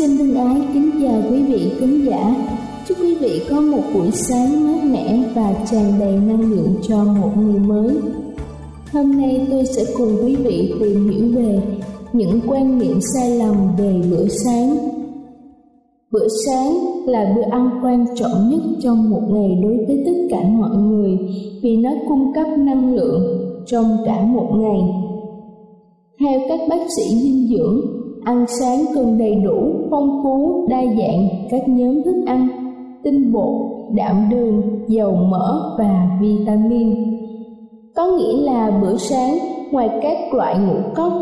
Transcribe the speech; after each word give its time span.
Xin 0.00 0.18
thân 0.18 0.34
ái 0.34 0.60
kính 0.74 0.90
chào 1.02 1.22
quý 1.30 1.42
vị 1.42 1.70
khán 1.80 2.04
giả. 2.04 2.36
Chúc 2.88 2.98
quý 3.00 3.14
vị 3.14 3.40
có 3.50 3.60
một 3.60 3.82
buổi 3.94 4.10
sáng 4.10 4.64
mát 4.64 4.84
mẻ 4.90 5.22
và 5.34 5.64
tràn 5.70 5.84
đầy 6.00 6.12
năng 6.12 6.50
lượng 6.50 6.74
cho 6.88 7.04
một 7.04 7.30
ngày 7.36 7.58
mới. 7.58 7.96
Hôm 8.92 9.20
nay 9.20 9.46
tôi 9.50 9.66
sẽ 9.66 9.82
cùng 9.98 10.16
quý 10.24 10.36
vị 10.36 10.74
tìm 10.80 11.10
hiểu 11.10 11.28
về 11.34 11.60
những 12.12 12.40
quan 12.46 12.78
niệm 12.78 12.98
sai 13.14 13.30
lầm 13.38 13.54
về 13.78 14.02
bữa 14.10 14.28
sáng. 14.44 14.78
Bữa 16.12 16.28
sáng 16.46 16.78
là 17.06 17.32
bữa 17.36 17.50
ăn 17.50 17.70
quan 17.82 18.06
trọng 18.14 18.50
nhất 18.50 18.60
trong 18.82 19.10
một 19.10 19.22
ngày 19.30 19.58
đối 19.62 19.76
với 19.86 20.02
tất 20.06 20.26
cả 20.30 20.42
mọi 20.48 20.76
người 20.76 21.18
vì 21.62 21.76
nó 21.76 21.90
cung 22.08 22.32
cấp 22.34 22.46
năng 22.58 22.94
lượng 22.94 23.22
trong 23.66 23.96
cả 24.06 24.24
một 24.24 24.48
ngày. 24.56 24.80
Theo 26.20 26.40
các 26.48 26.60
bác 26.68 26.86
sĩ 26.96 27.02
dinh 27.22 27.48
dưỡng, 27.48 27.99
ăn 28.24 28.44
sáng 28.46 28.84
cần 28.94 29.18
đầy 29.18 29.34
đủ, 29.34 29.70
phong 29.90 30.20
phú, 30.22 30.66
đa 30.68 30.82
dạng 30.84 31.28
các 31.50 31.68
nhóm 31.68 32.02
thức 32.02 32.24
ăn, 32.26 32.48
tinh 33.02 33.32
bột, 33.32 33.70
đạm 33.94 34.28
đường, 34.30 34.62
dầu 34.88 35.14
mỡ 35.14 35.76
và 35.78 36.18
vitamin. 36.20 36.94
Có 37.96 38.06
nghĩa 38.06 38.42
là 38.42 38.78
bữa 38.82 38.96
sáng 38.96 39.38
ngoài 39.70 39.88
các 40.02 40.34
loại 40.34 40.58
ngũ 40.58 40.76
cốc 40.94 41.12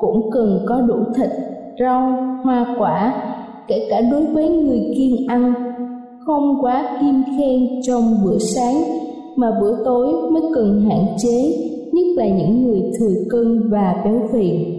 cũng 0.00 0.30
cần 0.30 0.58
có 0.66 0.80
đủ 0.80 0.96
thịt, 1.16 1.30
rau, 1.80 2.12
hoa 2.44 2.76
quả, 2.78 3.24
kể 3.68 3.86
cả 3.90 4.00
đối 4.10 4.24
với 4.24 4.48
người 4.48 4.94
kiêng 4.96 5.26
ăn, 5.28 5.54
không 6.26 6.58
quá 6.60 6.98
kiêm 7.00 7.14
khen 7.36 7.68
trong 7.86 8.04
bữa 8.24 8.38
sáng 8.38 8.82
mà 9.36 9.50
bữa 9.60 9.84
tối 9.84 10.30
mới 10.30 10.42
cần 10.54 10.80
hạn 10.80 11.06
chế, 11.16 11.52
nhất 11.92 12.06
là 12.16 12.28
những 12.28 12.64
người 12.64 12.82
thừa 12.98 13.14
cân 13.30 13.70
và 13.70 14.02
béo 14.04 14.20
phì. 14.32 14.77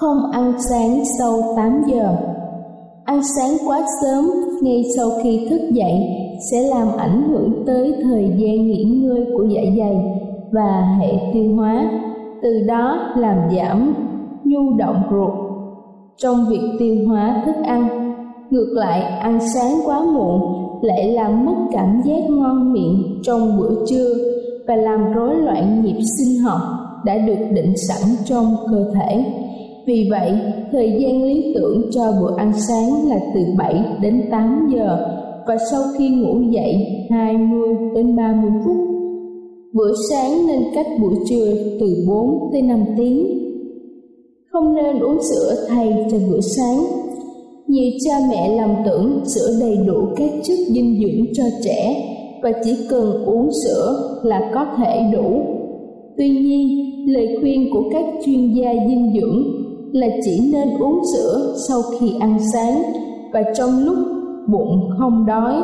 Không 0.00 0.30
ăn 0.30 0.52
sáng 0.70 1.02
sau 1.18 1.42
8 1.56 1.82
giờ 1.86 2.16
Ăn 3.04 3.20
sáng 3.36 3.56
quá 3.66 3.80
sớm 4.02 4.30
ngay 4.62 4.84
sau 4.96 5.10
khi 5.22 5.46
thức 5.50 5.60
dậy 5.70 5.92
sẽ 6.52 6.62
làm 6.62 6.88
ảnh 6.98 7.28
hưởng 7.28 7.62
tới 7.66 7.94
thời 8.02 8.22
gian 8.22 8.66
nghỉ 8.66 8.84
ngơi 8.84 9.26
của 9.36 9.44
dạ 9.44 9.60
dày 9.78 9.96
và 10.52 10.96
hệ 11.00 11.12
tiêu 11.32 11.56
hóa, 11.56 11.90
từ 12.42 12.60
đó 12.66 13.12
làm 13.16 13.36
giảm 13.56 13.94
nhu 14.44 14.76
động 14.76 15.02
ruột 15.10 15.32
trong 16.16 16.44
việc 16.50 16.70
tiêu 16.78 16.96
hóa 17.08 17.42
thức 17.46 17.56
ăn. 17.64 17.88
Ngược 18.50 18.72
lại, 18.74 19.02
ăn 19.02 19.38
sáng 19.54 19.72
quá 19.84 20.00
muộn 20.00 20.40
lại 20.82 21.12
làm 21.12 21.46
mất 21.46 21.56
cảm 21.72 22.02
giác 22.04 22.30
ngon 22.30 22.72
miệng 22.72 23.20
trong 23.22 23.58
bữa 23.58 23.86
trưa 23.86 24.14
và 24.68 24.76
làm 24.76 25.12
rối 25.12 25.34
loạn 25.34 25.84
nhịp 25.84 26.00
sinh 26.18 26.44
học 26.44 26.60
đã 27.04 27.18
được 27.18 27.46
định 27.50 27.76
sẵn 27.76 28.08
trong 28.24 28.56
cơ 28.70 28.92
thể. 28.94 29.24
Vì 29.86 30.08
vậy, 30.10 30.32
thời 30.72 30.92
gian 30.98 31.24
lý 31.24 31.52
tưởng 31.54 31.90
cho 31.90 32.12
bữa 32.20 32.36
ăn 32.36 32.52
sáng 32.68 33.08
là 33.08 33.20
từ 33.34 33.40
7 33.58 33.84
đến 34.02 34.22
8 34.30 34.68
giờ 34.74 34.98
và 35.46 35.56
sau 35.70 35.82
khi 35.98 36.08
ngủ 36.08 36.40
dậy 36.50 36.76
20 37.10 37.68
đến 37.94 38.16
30 38.16 38.50
phút. 38.64 38.76
Bữa 39.72 39.92
sáng 40.10 40.46
nên 40.46 40.62
cách 40.74 40.86
buổi 41.00 41.14
trưa 41.28 41.52
từ 41.80 42.04
4 42.08 42.52
tới 42.52 42.62
5 42.62 42.84
tiếng. 42.96 43.26
Không 44.52 44.74
nên 44.74 45.00
uống 45.00 45.18
sữa 45.22 45.66
thay 45.68 46.06
cho 46.10 46.16
bữa 46.30 46.40
sáng. 46.40 46.84
Nhiều 47.66 47.90
cha 48.06 48.14
mẹ 48.30 48.56
lầm 48.56 48.70
tưởng 48.86 49.20
sữa 49.24 49.48
đầy 49.60 49.76
đủ 49.86 49.98
các 50.16 50.30
chất 50.42 50.58
dinh 50.68 51.00
dưỡng 51.00 51.26
cho 51.34 51.44
trẻ 51.64 52.06
và 52.42 52.52
chỉ 52.64 52.70
cần 52.90 53.24
uống 53.24 53.48
sữa 53.64 54.18
là 54.22 54.50
có 54.54 54.66
thể 54.78 55.10
đủ. 55.12 55.42
Tuy 56.16 56.28
nhiên, 56.28 56.68
lời 57.08 57.38
khuyên 57.40 57.70
của 57.72 57.82
các 57.92 58.04
chuyên 58.24 58.54
gia 58.54 58.72
dinh 58.88 59.12
dưỡng 59.14 59.44
là 59.92 60.06
chỉ 60.24 60.50
nên 60.52 60.78
uống 60.78 61.00
sữa 61.14 61.54
sau 61.68 61.78
khi 62.00 62.14
ăn 62.20 62.38
sáng 62.52 62.82
và 63.32 63.42
trong 63.56 63.70
lúc 63.84 63.96
bụng 64.48 64.90
không 64.98 65.26
đói. 65.26 65.54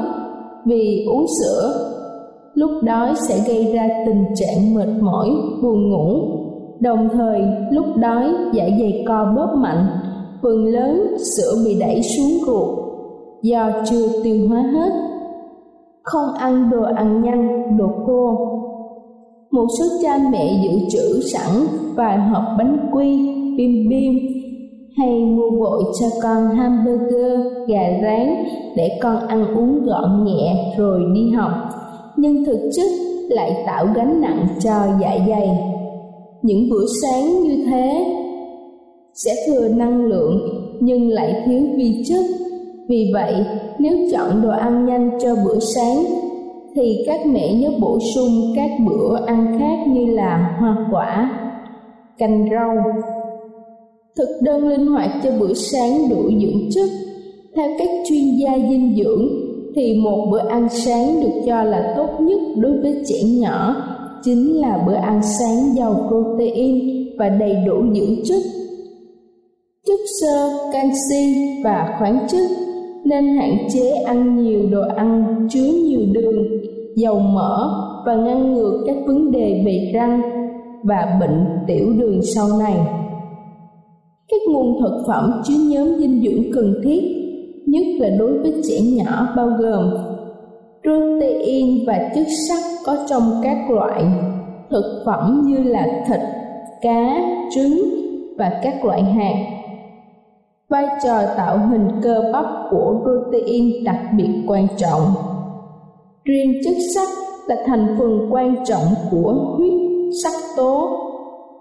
Vì 0.64 1.06
uống 1.10 1.26
sữa 1.40 1.92
lúc 2.54 2.70
đói 2.82 3.14
sẽ 3.28 3.38
gây 3.48 3.72
ra 3.72 3.88
tình 4.06 4.24
trạng 4.34 4.74
mệt 4.74 4.88
mỏi, 5.00 5.30
buồn 5.62 5.90
ngủ. 5.90 6.36
Đồng 6.80 7.08
thời, 7.12 7.40
lúc 7.70 7.86
đói 7.96 8.34
dạ 8.52 8.64
dày 8.80 9.04
co 9.08 9.32
bóp 9.36 9.56
mạnh, 9.56 9.86
phần 10.42 10.64
lớn 10.64 11.16
sữa 11.18 11.52
bị 11.64 11.80
đẩy 11.80 12.02
xuống 12.02 12.46
ruột 12.46 12.78
do 13.42 13.70
chưa 13.90 14.22
tiêu 14.24 14.48
hóa 14.48 14.62
hết. 14.62 14.92
Không 16.02 16.34
ăn 16.38 16.70
đồ 16.70 16.82
ăn 16.96 17.22
nhanh 17.22 17.76
đồ 17.78 17.86
khô. 18.06 18.36
Một 19.50 19.66
số 19.78 19.84
cha 20.02 20.18
mẹ 20.30 20.62
dự 20.62 20.88
trữ 20.88 21.20
sẵn 21.20 21.66
vài 21.94 22.18
hộp 22.18 22.42
bánh 22.58 22.90
quy 22.92 23.35
bim 23.56 23.88
bim 23.88 24.14
hay 24.96 25.24
mua 25.24 25.50
vội 25.50 25.82
cho 26.00 26.06
con 26.22 26.48
hamburger, 26.50 27.40
gà 27.68 27.82
rán 28.02 28.44
để 28.76 28.98
con 29.02 29.26
ăn 29.28 29.46
uống 29.56 29.84
gọn 29.84 30.24
nhẹ 30.24 30.74
rồi 30.78 31.00
đi 31.14 31.30
học, 31.30 31.50
nhưng 32.16 32.44
thực 32.44 32.70
chất 32.76 32.90
lại 33.28 33.56
tạo 33.66 33.86
gánh 33.94 34.20
nặng 34.20 34.46
cho 34.64 34.72
dạ 35.00 35.18
dày. 35.28 35.58
Những 36.42 36.68
bữa 36.70 36.84
sáng 37.02 37.42
như 37.42 37.64
thế 37.70 38.06
sẽ 39.14 39.34
thừa 39.46 39.68
năng 39.68 40.04
lượng 40.04 40.38
nhưng 40.80 41.08
lại 41.08 41.42
thiếu 41.44 41.60
vi 41.76 42.04
chất. 42.08 42.24
Vì 42.88 43.10
vậy, 43.14 43.34
nếu 43.78 43.96
chọn 44.12 44.42
đồ 44.42 44.50
ăn 44.50 44.86
nhanh 44.86 45.10
cho 45.22 45.34
bữa 45.44 45.58
sáng 45.58 46.04
thì 46.74 47.04
các 47.06 47.26
mẹ 47.26 47.52
nhớ 47.54 47.70
bổ 47.80 47.98
sung 48.14 48.52
các 48.56 48.70
bữa 48.86 49.26
ăn 49.26 49.56
khác 49.58 49.88
như 49.88 50.06
là 50.06 50.56
hoa 50.60 50.76
quả, 50.92 51.30
canh 52.18 52.48
rau, 52.50 52.76
thực 54.16 54.28
đơn 54.42 54.68
linh 54.68 54.86
hoạt 54.86 55.10
cho 55.24 55.30
bữa 55.40 55.54
sáng 55.54 56.08
đủ 56.10 56.30
dưỡng 56.40 56.70
chất. 56.70 56.88
Theo 57.56 57.68
các 57.78 57.88
chuyên 58.08 58.36
gia 58.36 58.68
dinh 58.68 58.96
dưỡng 58.96 59.28
thì 59.74 59.94
một 59.94 60.28
bữa 60.30 60.48
ăn 60.48 60.68
sáng 60.68 61.20
được 61.20 61.42
cho 61.46 61.62
là 61.62 61.94
tốt 61.96 62.08
nhất 62.20 62.40
đối 62.56 62.72
với 62.72 63.02
trẻ 63.06 63.16
nhỏ 63.40 63.76
chính 64.22 64.60
là 64.60 64.84
bữa 64.86 64.94
ăn 64.94 65.20
sáng 65.22 65.76
giàu 65.76 66.08
protein 66.08 67.06
và 67.18 67.28
đầy 67.28 67.54
đủ 67.66 67.82
dưỡng 67.94 68.24
chất. 68.24 68.42
Chất 69.86 70.00
xơ, 70.20 70.50
canxi 70.72 71.34
và 71.64 71.96
khoáng 71.98 72.26
chất 72.28 72.50
nên 73.04 73.36
hạn 73.36 73.68
chế 73.74 73.90
ăn 73.90 74.42
nhiều 74.44 74.60
đồ 74.70 74.82
ăn 74.96 75.46
chứa 75.50 75.72
nhiều 75.84 76.00
đường, 76.12 76.44
dầu 76.96 77.18
mỡ 77.18 77.68
và 78.06 78.14
ngăn 78.14 78.54
ngừa 78.54 78.84
các 78.86 78.96
vấn 79.06 79.30
đề 79.30 79.62
về 79.66 79.90
răng 79.94 80.20
và 80.82 81.16
bệnh 81.20 81.46
tiểu 81.66 81.86
đường 81.98 82.20
sau 82.34 82.46
này. 82.58 83.05
Nguồn 84.46 84.80
thực 84.80 85.04
phẩm 85.06 85.42
chứa 85.44 85.54
nhóm 85.68 85.98
dinh 85.98 86.22
dưỡng 86.22 86.52
cần 86.54 86.74
thiết, 86.84 87.00
nhất 87.66 87.86
là 87.98 88.08
đối 88.18 88.38
với 88.38 88.52
trẻ 88.68 88.80
nhỏ 88.96 89.28
bao 89.36 89.48
gồm 89.58 89.90
protein 90.82 91.86
và 91.86 92.10
chất 92.14 92.26
sắt 92.48 92.58
có 92.86 92.96
trong 93.08 93.22
các 93.42 93.70
loại 93.70 94.04
thực 94.70 95.02
phẩm 95.06 95.42
như 95.46 95.58
là 95.58 96.04
thịt, 96.08 96.20
cá, 96.82 97.16
trứng 97.54 97.84
và 98.38 98.60
các 98.62 98.84
loại 98.84 99.02
hạt. 99.02 99.34
Vai 100.68 100.86
trò 101.04 101.22
tạo 101.36 101.58
hình 101.70 101.88
cơ 102.02 102.30
bắp 102.32 102.44
của 102.70 103.00
protein 103.02 103.84
đặc 103.84 103.98
biệt 104.16 104.30
quan 104.46 104.66
trọng. 104.76 105.02
Riêng 106.24 106.52
chất 106.64 106.74
sắt 106.94 107.08
là 107.46 107.56
thành 107.66 107.96
phần 107.98 108.28
quan 108.30 108.56
trọng 108.64 108.86
của 109.10 109.56
huyết 109.56 109.72
sắc 110.22 110.32
tố. 110.56 110.88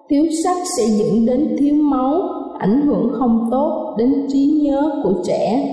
Thiếu 0.09 0.23
sắt 0.43 0.55
sẽ 0.77 0.83
dẫn 0.83 1.25
đến 1.25 1.55
thiếu 1.59 1.75
máu, 1.75 2.21
ảnh 2.65 2.81
hưởng 2.81 3.11
không 3.13 3.47
tốt 3.51 3.95
đến 3.97 4.13
trí 4.27 4.61
nhớ 4.63 5.01
của 5.03 5.13
trẻ. 5.23 5.71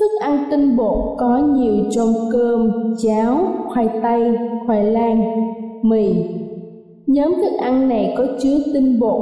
Thức 0.00 0.10
ăn 0.20 0.44
tinh 0.50 0.76
bột 0.76 1.18
có 1.18 1.38
nhiều 1.38 1.74
trong 1.90 2.14
cơm, 2.32 2.70
cháo, 3.02 3.38
khoai 3.68 3.88
tây, 4.02 4.36
khoai 4.66 4.84
lang, 4.84 5.22
mì. 5.82 6.14
Nhóm 7.06 7.34
thức 7.34 7.52
ăn 7.60 7.88
này 7.88 8.14
có 8.18 8.26
chứa 8.42 8.58
tinh 8.74 9.00
bột, 9.00 9.20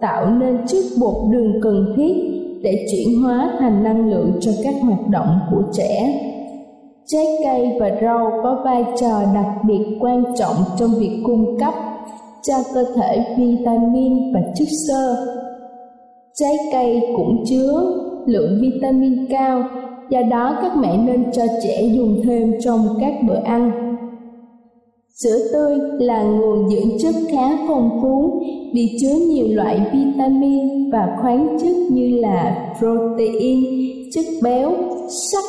tạo 0.00 0.30
nên 0.30 0.58
chất 0.66 0.84
bột 1.00 1.14
đường 1.30 1.52
cần 1.62 1.94
thiết 1.96 2.14
để 2.62 2.86
chuyển 2.90 3.22
hóa 3.22 3.50
thành 3.58 3.84
năng 3.84 4.10
lượng 4.10 4.32
cho 4.40 4.52
các 4.64 4.74
hoạt 4.82 5.08
động 5.10 5.38
của 5.50 5.62
trẻ. 5.72 6.20
Trái 7.06 7.26
cây 7.44 7.76
và 7.80 7.90
rau 8.02 8.30
có 8.42 8.62
vai 8.64 8.84
trò 9.00 9.20
đặc 9.34 9.46
biệt 9.66 9.98
quan 10.00 10.24
trọng 10.38 10.56
trong 10.78 10.90
việc 10.98 11.22
cung 11.26 11.58
cấp 11.58 11.74
cho 12.42 12.54
cơ 12.74 12.84
thể 12.94 13.34
vitamin 13.38 14.34
và 14.34 14.40
chất 14.54 14.68
xơ. 14.88 15.16
Trái 16.40 16.56
cây 16.72 17.00
cũng 17.16 17.44
chứa 17.46 17.98
lượng 18.26 18.58
vitamin 18.60 19.26
cao, 19.30 19.64
do 20.10 20.22
đó 20.22 20.58
các 20.62 20.76
mẹ 20.76 20.96
nên 20.96 21.24
cho 21.32 21.42
trẻ 21.62 21.82
dùng 21.94 22.20
thêm 22.24 22.52
trong 22.64 22.88
các 23.00 23.14
bữa 23.28 23.42
ăn. 23.44 23.96
Sữa 25.22 25.38
tươi 25.52 25.78
là 25.98 26.22
nguồn 26.22 26.68
dưỡng 26.68 26.98
chất 27.02 27.14
khá 27.30 27.58
phong 27.68 27.90
phú 28.02 28.40
vì 28.74 28.96
chứa 29.00 29.14
nhiều 29.28 29.46
loại 29.50 29.80
vitamin 29.92 30.90
và 30.90 31.16
khoáng 31.22 31.56
chất 31.60 31.76
như 31.90 32.18
là 32.20 32.72
protein, 32.78 33.64
chất 34.14 34.24
béo, 34.42 34.72
sắt, 35.08 35.44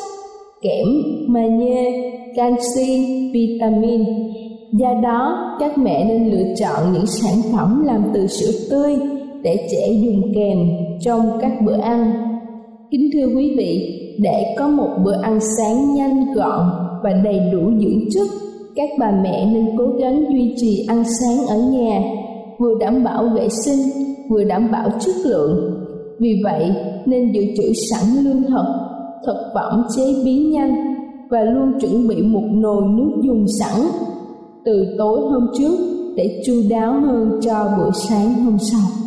kẽm, 0.62 0.88
magie, 1.28 2.12
canxi, 2.36 3.32
vitamin. 3.34 4.04
Do 4.74 4.94
đó, 5.04 5.56
các 5.60 5.78
mẹ 5.78 6.06
nên 6.06 6.32
lựa 6.32 6.54
chọn 6.60 6.94
những 6.94 7.06
sản 7.06 7.36
phẩm 7.54 7.84
làm 7.86 8.04
từ 8.14 8.28
sữa 8.28 8.68
tươi 8.70 9.17
để 9.48 9.68
trẻ 9.72 9.92
dùng 9.92 10.34
kèm 10.36 10.58
trong 11.02 11.22
các 11.42 11.52
bữa 11.66 11.80
ăn. 11.80 12.12
Kính 12.92 13.10
thưa 13.14 13.26
quý 13.36 13.56
vị, 13.58 14.02
để 14.20 14.56
có 14.60 14.68
một 14.68 14.90
bữa 15.06 15.22
ăn 15.22 15.40
sáng 15.58 15.96
nhanh 15.96 16.34
gọn 16.34 16.62
và 17.04 17.14
đầy 17.24 17.40
đủ 17.52 17.60
dưỡng 17.80 18.10
chất 18.14 18.28
các 18.76 18.90
bà 19.00 19.12
mẹ 19.24 19.46
nên 19.54 19.66
cố 19.78 19.86
gắng 20.00 20.26
duy 20.32 20.54
trì 20.58 20.86
ăn 20.88 21.04
sáng 21.20 21.48
ở 21.48 21.58
nhà, 21.58 22.02
vừa 22.60 22.74
đảm 22.80 23.04
bảo 23.04 23.30
vệ 23.36 23.50
sinh, 23.66 23.78
vừa 24.30 24.44
đảm 24.44 24.72
bảo 24.72 24.90
chất 25.00 25.16
lượng. 25.26 25.74
Vì 26.20 26.42
vậy, 26.44 26.72
nên 27.06 27.32
dự 27.32 27.42
trữ 27.58 27.72
sẵn 27.92 28.24
lương 28.24 28.44
thực, 28.44 28.66
thực 29.26 29.52
phẩm 29.54 29.84
chế 29.96 30.04
biến 30.26 30.52
nhanh 30.52 30.96
và 31.30 31.42
luôn 31.42 31.80
chuẩn 31.82 32.08
bị 32.08 32.22
một 32.22 32.44
nồi 32.52 32.82
nước 32.88 33.12
dùng 33.24 33.46
sẵn 33.60 33.82
từ 34.66 34.96
tối 34.98 35.20
hôm 35.20 35.48
trước 35.58 35.78
để 36.16 36.42
chu 36.46 36.54
đáo 36.70 36.94
hơn 37.02 37.40
cho 37.42 37.70
bữa 37.78 37.92
sáng 37.92 38.34
hôm 38.34 38.58
sau. 38.72 39.07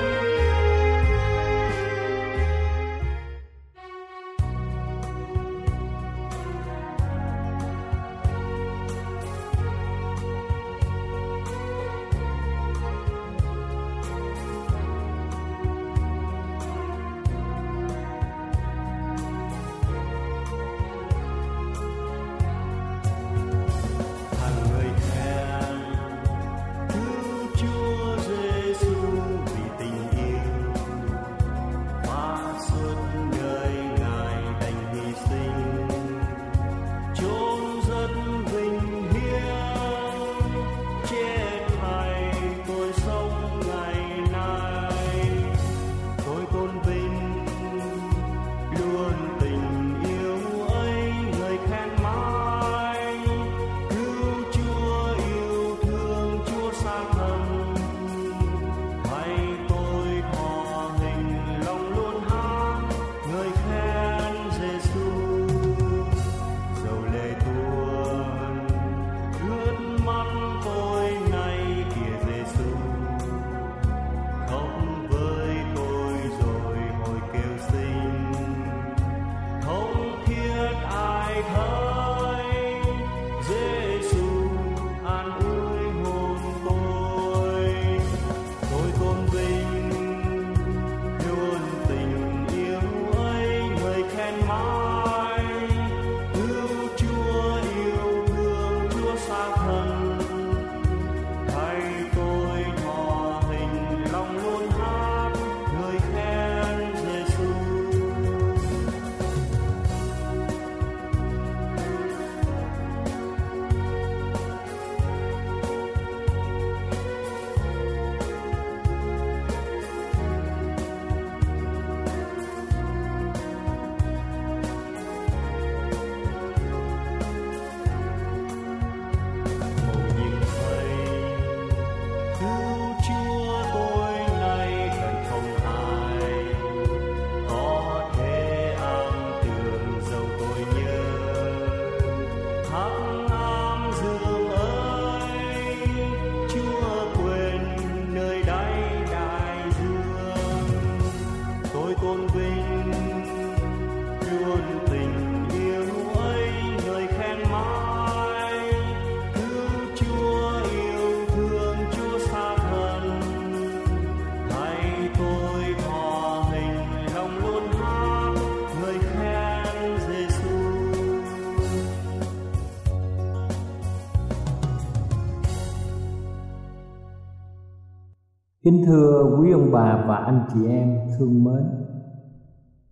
Kính 178.71 178.85
thưa 178.85 179.37
quý 179.39 179.51
ông 179.51 179.71
bà 179.71 180.03
và 180.07 180.15
anh 180.15 180.45
chị 180.53 180.67
em 180.67 180.97
thương 181.19 181.43
mến, 181.43 181.63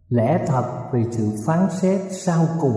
Lẽ 0.09 0.45
thật 0.47 0.63
về 0.93 1.03
sự 1.11 1.29
phán 1.45 1.69
xét 1.69 2.01
sau 2.11 2.45
cùng, 2.61 2.73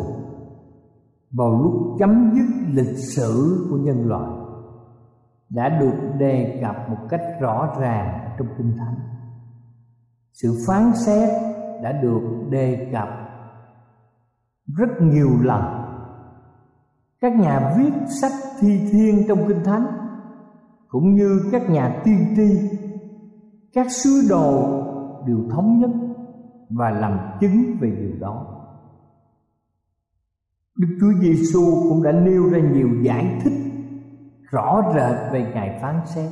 Vào 1.31 1.63
lúc 1.63 1.73
chấm 1.99 2.33
dứt 2.35 2.73
lịch 2.73 2.99
sử 2.99 3.67
của 3.71 3.77
nhân 3.77 4.09
loại, 4.09 4.31
Đã 5.49 5.69
được 5.69 5.95
đề 6.19 6.61
cập 6.63 6.91
một 6.91 6.97
cách 7.09 7.21
rõ 7.41 7.75
ràng 7.81 8.35
trong 8.39 8.47
Kinh 8.59 8.77
Thánh. 8.79 8.97
Sự 10.33 10.55
phán 10.67 10.93
xét 11.07 11.29
đã 11.83 11.93
được 11.93 12.21
đề 12.51 12.91
cập 12.93 13.09
rất 14.77 14.89
nhiều 15.01 15.31
lần. 15.43 15.63
Các 17.21 17.37
nhà 17.37 17.75
viết 17.79 17.93
sách 18.21 18.33
thi 18.61 18.89
thiên 18.93 19.25
trong 19.29 19.49
Kinh 19.49 19.65
Thánh, 19.65 19.87
cũng 20.89 21.15
như 21.15 21.41
các 21.53 21.71
nhà 21.71 22.03
tiên 22.05 22.35
tri 22.37 22.79
các 23.73 23.87
sứ 23.91 24.27
đồ 24.31 24.83
đều 25.27 25.39
thống 25.51 25.79
nhất 25.79 25.91
và 26.71 26.91
làm 26.91 27.19
chứng 27.41 27.77
về 27.81 27.91
điều 27.91 28.19
đó 28.21 28.53
Đức 30.79 30.97
Chúa 31.01 31.13
Giêsu 31.21 31.61
cũng 31.89 32.03
đã 32.03 32.13
nêu 32.13 32.51
ra 32.51 32.59
nhiều 32.59 32.89
giải 33.03 33.41
thích 33.45 33.53
rõ 34.51 34.83
rệt 34.95 35.33
về 35.33 35.53
ngày 35.55 35.79
phán 35.83 36.01
xét. 36.07 36.31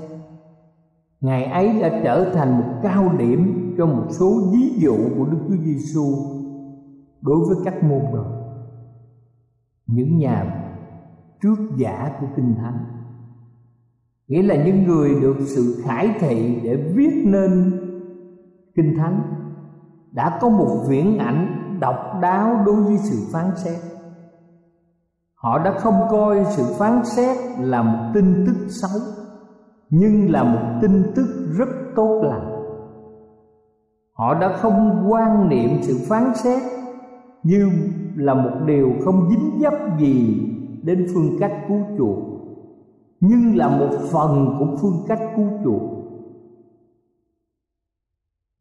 Ngày 1.21 1.45
ấy 1.45 1.81
đã 1.83 2.01
trở 2.05 2.33
thành 2.35 2.59
một 2.59 2.81
cao 2.83 3.13
điểm 3.19 3.75
cho 3.79 3.87
một 3.87 4.07
số 4.11 4.33
ví 4.53 4.79
dụ 4.79 4.97
của 5.17 5.25
Đức 5.25 5.39
Chúa 5.49 5.57
Giêsu 5.65 6.05
đối 7.21 7.39
với 7.49 7.57
các 7.65 7.85
môn 7.85 8.03
đồ. 8.13 8.25
Những 9.87 10.19
nhà 10.19 10.65
trước 11.43 11.57
giả 11.77 12.11
của 12.21 12.27
Kinh 12.37 12.55
Thánh 12.55 13.00
nghĩa 14.31 14.43
là 14.43 14.65
những 14.65 14.85
người 14.85 15.21
được 15.21 15.37
sự 15.41 15.83
khải 15.85 16.15
thị 16.21 16.61
để 16.65 16.93
viết 16.95 17.23
nên 17.25 17.73
kinh 18.77 18.95
thánh, 18.99 19.23
đã 20.13 20.39
có 20.41 20.49
một 20.49 20.85
viễn 20.89 21.19
ảnh 21.19 21.77
độc 21.81 21.97
đáo 22.23 22.63
đối 22.67 22.83
với 22.83 22.97
sự 22.99 23.17
phán 23.33 23.47
xét. 23.57 23.79
Họ 25.35 25.59
đã 25.65 25.73
không 25.79 25.95
coi 26.11 26.45
sự 26.45 26.63
phán 26.79 27.05
xét 27.05 27.37
là 27.61 27.83
một 27.83 28.11
tin 28.15 28.47
tức 28.47 28.67
xấu, 28.69 29.01
nhưng 29.91 30.31
là 30.31 30.43
một 30.43 30.79
tin 30.83 31.13
tức 31.15 31.27
rất 31.59 31.69
tốt 31.97 32.23
lành. 32.25 32.51
Họ 34.13 34.35
đã 34.41 34.57
không 34.57 35.07
quan 35.09 35.49
niệm 35.49 35.71
sự 35.83 35.99
phán 36.09 36.35
xét 36.35 36.63
như 37.43 37.71
là 38.17 38.35
một 38.35 38.61
điều 38.67 38.91
không 39.05 39.29
dính 39.31 39.61
dấp 39.61 39.99
gì 39.99 40.41
đến 40.83 41.07
phương 41.15 41.37
cách 41.41 41.53
cứu 41.69 41.79
chuộc 41.99 42.30
nhưng 43.21 43.57
là 43.57 43.69
một 43.79 43.91
phần 44.13 44.57
của 44.59 44.77
phương 44.81 45.05
cách 45.09 45.21
cứu 45.37 45.47
chuộc. 45.65 45.83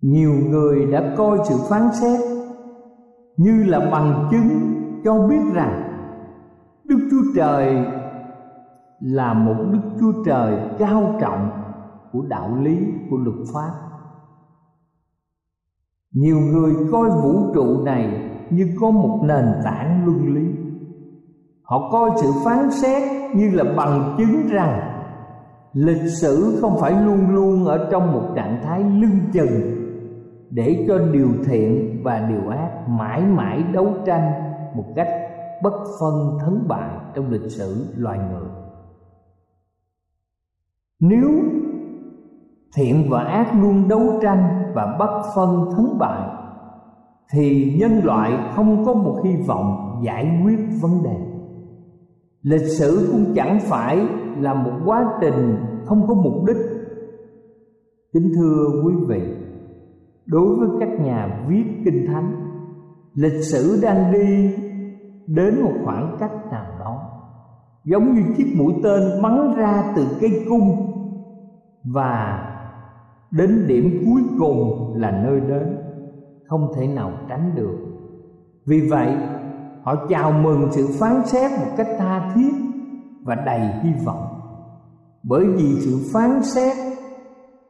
Nhiều 0.02 0.34
người 0.50 0.86
đã 0.92 1.16
coi 1.18 1.38
sự 1.50 1.56
phán 1.70 1.90
xét 2.02 2.20
như 3.38 3.64
là 3.64 3.80
bằng 3.92 4.28
chứng 4.32 4.50
cho 5.04 5.28
biết 5.28 5.42
rằng 5.54 5.90
đức 6.84 7.08
chúa 7.12 7.24
trời 7.36 7.86
là 9.00 9.34
một 9.34 9.56
đức 9.72 9.82
chúa 10.00 10.24
trời 10.26 10.70
cao 10.80 11.18
trọng 11.22 11.50
của 12.12 12.22
đạo 12.22 12.56
lý, 12.62 12.78
của 13.10 13.18
luật 13.18 13.38
pháp. 13.54 13.72
Nhiều 16.12 16.40
người 16.40 16.76
coi 16.92 17.10
vũ 17.10 17.54
trụ 17.54 17.84
này 17.84 18.32
như 18.50 18.70
có 18.82 18.92
một 18.92 19.20
nền 19.24 19.46
tảng 19.64 20.06
luân 20.06 20.34
lý 20.34 20.59
họ 21.70 21.90
coi 21.92 22.10
sự 22.22 22.32
phán 22.46 22.72
xét 22.72 23.04
như 23.36 23.50
là 23.54 23.64
bằng 23.78 24.16
chứng 24.18 24.48
rằng 24.50 25.02
lịch 25.74 26.12
sử 26.22 26.58
không 26.62 26.78
phải 26.80 26.92
luôn 26.92 27.30
luôn 27.30 27.66
ở 27.66 27.88
trong 27.92 28.14
một 28.14 28.24
trạng 28.36 28.62
thái 28.64 28.80
lưng 28.80 29.20
chừng 29.34 29.80
để 30.50 30.86
cho 30.88 30.98
điều 30.98 31.30
thiện 31.46 32.02
và 32.04 32.20
điều 32.30 32.50
ác 32.50 32.72
mãi 32.88 33.22
mãi 33.22 33.64
đấu 33.64 33.88
tranh 34.06 34.32
một 34.76 34.86
cách 34.96 35.08
bất 35.64 35.74
phân 36.00 36.38
thắng 36.42 36.68
bại 36.68 36.90
trong 37.16 37.30
lịch 37.30 37.52
sử 37.52 37.94
loài 37.96 38.20
người. 38.32 38.50
Nếu 41.00 41.30
thiện 42.76 43.10
và 43.10 43.24
ác 43.24 43.54
luôn 43.62 43.88
đấu 43.88 44.20
tranh 44.22 44.72
và 44.74 44.96
bất 45.00 45.22
phân 45.36 45.66
thắng 45.72 45.98
bại, 46.00 46.30
thì 47.32 47.76
nhân 47.80 48.02
loại 48.04 48.32
không 48.56 48.86
có 48.86 48.94
một 48.94 49.22
hy 49.24 49.36
vọng 49.48 50.00
giải 50.04 50.42
quyết 50.44 50.60
vấn 50.82 51.04
đề 51.04 51.29
lịch 52.42 52.66
sử 52.66 53.10
cũng 53.12 53.34
chẳng 53.36 53.60
phải 53.62 54.08
là 54.40 54.54
một 54.54 54.72
quá 54.86 55.18
trình, 55.22 55.56
không 55.86 56.08
có 56.08 56.14
mục 56.14 56.46
đích. 56.48 56.58
Kính 58.14 58.32
thưa 58.36 58.66
quý 58.86 58.94
vị, 59.08 59.22
đối 60.26 60.56
với 60.56 60.70
các 60.80 60.90
nhà 61.00 61.46
viết 61.48 61.64
kinh 61.86 62.06
thánh, 62.08 62.36
lịch 63.14 63.44
sử 63.44 63.80
đang 63.82 64.14
đi 64.14 64.56
đến 65.28 65.62
một 65.62 65.74
khoảng 65.86 66.18
cách 66.20 66.52
nào 66.52 66.66
đó. 66.80 67.02
Giống 67.86 68.14
như 68.14 68.22
chiếc 68.38 68.54
mũi 68.58 68.74
tên 68.84 69.02
bắn 69.24 69.54
ra 69.58 69.94
từ 69.96 70.08
cây 70.22 70.46
cung 70.50 70.94
và 71.84 72.46
đến 73.32 73.66
điểm 73.68 74.04
cuối 74.06 74.22
cùng 74.40 74.94
là 74.96 75.12
nơi 75.12 75.40
đến, 75.40 75.78
không 76.48 76.72
thể 76.76 76.88
nào 76.88 77.12
tránh 77.30 77.52
được. 77.56 77.78
Vì 78.66 78.90
vậy 78.90 79.18
họ 79.90 80.08
chào 80.10 80.32
mừng 80.32 80.72
sự 80.72 80.88
phán 81.00 81.26
xét 81.26 81.52
một 81.52 81.74
cách 81.78 81.88
tha 81.98 82.32
thiết 82.36 82.52
và 83.24 83.36
đầy 83.36 83.60
hy 83.84 83.90
vọng. 84.06 84.40
Bởi 85.24 85.46
vì 85.46 85.80
sự 85.80 86.10
phán 86.14 86.44
xét, 86.44 86.78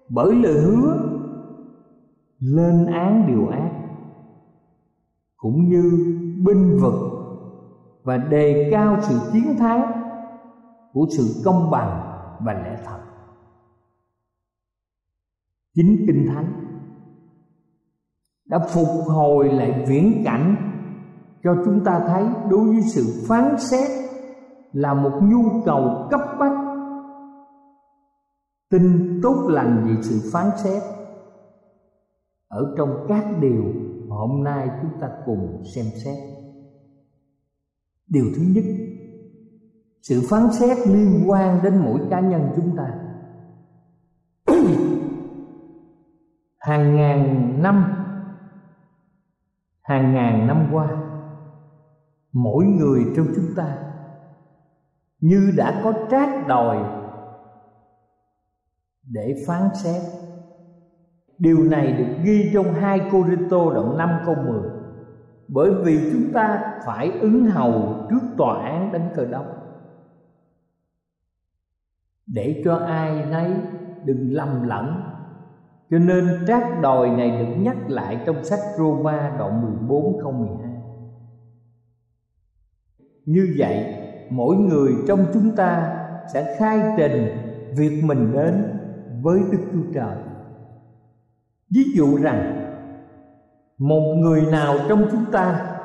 bởi 0.10 0.36
lời 0.36 0.54
hứa, 0.54 0.98
lên 2.40 2.86
án 2.86 3.28
điều 3.28 3.48
ác, 3.48 3.72
cũng 5.38 5.70
như 5.70 5.92
binh 6.46 6.80
vực 6.82 6.94
và 8.04 8.18
đề 8.18 8.70
cao 8.72 8.98
sự 9.02 9.20
chiến 9.34 9.56
thắng 9.60 9.92
của 10.94 11.08
sự 11.18 11.42
công 11.46 11.72
bằng 11.72 12.00
và 12.40 12.54
lẽ 12.54 12.78
thật. 12.86 13.00
Chính 15.74 16.04
kinh 16.08 16.28
thánh 16.28 16.54
đã 18.46 18.60
phục 18.70 19.08
hồi 19.08 19.50
lại 19.50 19.86
viễn 19.88 20.22
cảnh 20.26 20.69
cho 21.44 21.56
chúng 21.66 21.84
ta 21.84 22.04
thấy 22.08 22.26
đối 22.50 22.70
với 22.70 22.82
sự 22.82 23.26
phán 23.28 23.58
xét 23.58 23.90
là 24.74 24.94
một 24.94 25.20
nhu 25.24 25.62
cầu 25.66 26.08
cấp 26.12 26.22
bách. 26.40 26.58
Tin 28.70 29.20
tốt 29.24 29.48
lành 29.50 29.86
về 29.88 30.02
sự 30.02 30.30
phán 30.34 30.46
xét. 30.64 30.84
Ở 32.48 32.76
trong 32.78 33.06
các 33.08 33.26
điều 33.42 33.64
hôm 34.10 34.44
nay 34.44 34.70
chúng 34.82 35.02
ta 35.02 35.10
cùng 35.26 35.64
xem 35.76 35.86
xét. 36.06 36.18
Điều 38.08 38.26
thứ 38.36 38.42
nhất, 38.56 38.64
sự 40.02 40.22
phán 40.30 40.52
xét 40.52 40.88
liên 40.88 41.24
quan 41.28 41.60
đến 41.64 41.78
mỗi 41.78 42.00
cá 42.10 42.20
nhân 42.20 42.52
chúng 42.56 42.78
ta. 42.78 42.94
Hàng 46.60 46.96
ngàn 46.96 47.54
năm, 47.62 48.06
hàng 49.82 50.14
ngàn 50.14 50.48
năm 50.48 50.70
qua 50.74 51.09
mỗi 52.34 52.66
người 52.66 53.02
trong 53.16 53.28
chúng 53.36 53.56
ta. 53.56 53.78
Như 55.22 55.52
đã 55.58 55.82
có 55.84 55.94
trát 56.12 56.48
đòi 56.48 57.00
để 59.04 59.44
phán 59.48 59.70
xét. 59.84 60.02
Điều 61.38 61.58
này 61.58 61.92
được 61.92 62.24
ghi 62.24 62.52
trong 62.54 62.74
hai 62.74 63.02
Cô 63.12 63.26
Rinh 63.30 63.50
đoạn 63.50 63.98
5 63.98 64.10
câu 64.26 64.36
10 64.36 64.62
Bởi 65.48 65.72
vì 65.84 66.12
chúng 66.14 66.34
ta 66.34 66.74
phải 66.86 67.12
ứng 67.12 67.46
hầu 67.46 68.06
trước 68.10 68.22
tòa 68.38 68.64
án 68.64 68.92
đánh 68.92 69.10
cờ 69.16 69.26
đốc 69.26 69.46
Để 72.28 72.62
cho 72.66 72.76
ai 72.76 73.26
nấy 73.26 73.54
đừng 74.06 74.34
lầm 74.34 74.68
lẫn. 74.68 75.02
Cho 75.90 76.00
nên 76.00 76.46
trác 76.48 76.82
đòi 76.82 77.10
này 77.10 77.46
được 77.46 77.54
nhắc 77.58 77.78
lại 77.90 78.22
trong 78.26 78.44
sách 78.44 78.60
Roma 78.78 79.36
đoạn 79.38 79.62
14 79.62 80.20
câu 80.22 80.32
12 80.32 80.69
như 83.30 83.56
vậy 83.58 83.96
mỗi 84.30 84.56
người 84.56 84.94
trong 85.08 85.26
chúng 85.34 85.56
ta 85.56 85.96
sẽ 86.34 86.56
khai 86.60 86.80
trình 86.98 87.28
việc 87.78 88.02
mình 88.04 88.32
đến 88.34 88.64
với 89.22 89.40
Đức 89.52 89.60
Chúa 89.74 89.94
Trời. 89.94 90.18
Ví 91.76 91.84
dụ 91.96 92.18
rằng 92.18 92.66
một 93.78 94.16
người 94.20 94.42
nào 94.42 94.76
trong 94.90 95.08
chúng 95.12 95.26
ta 95.32 95.76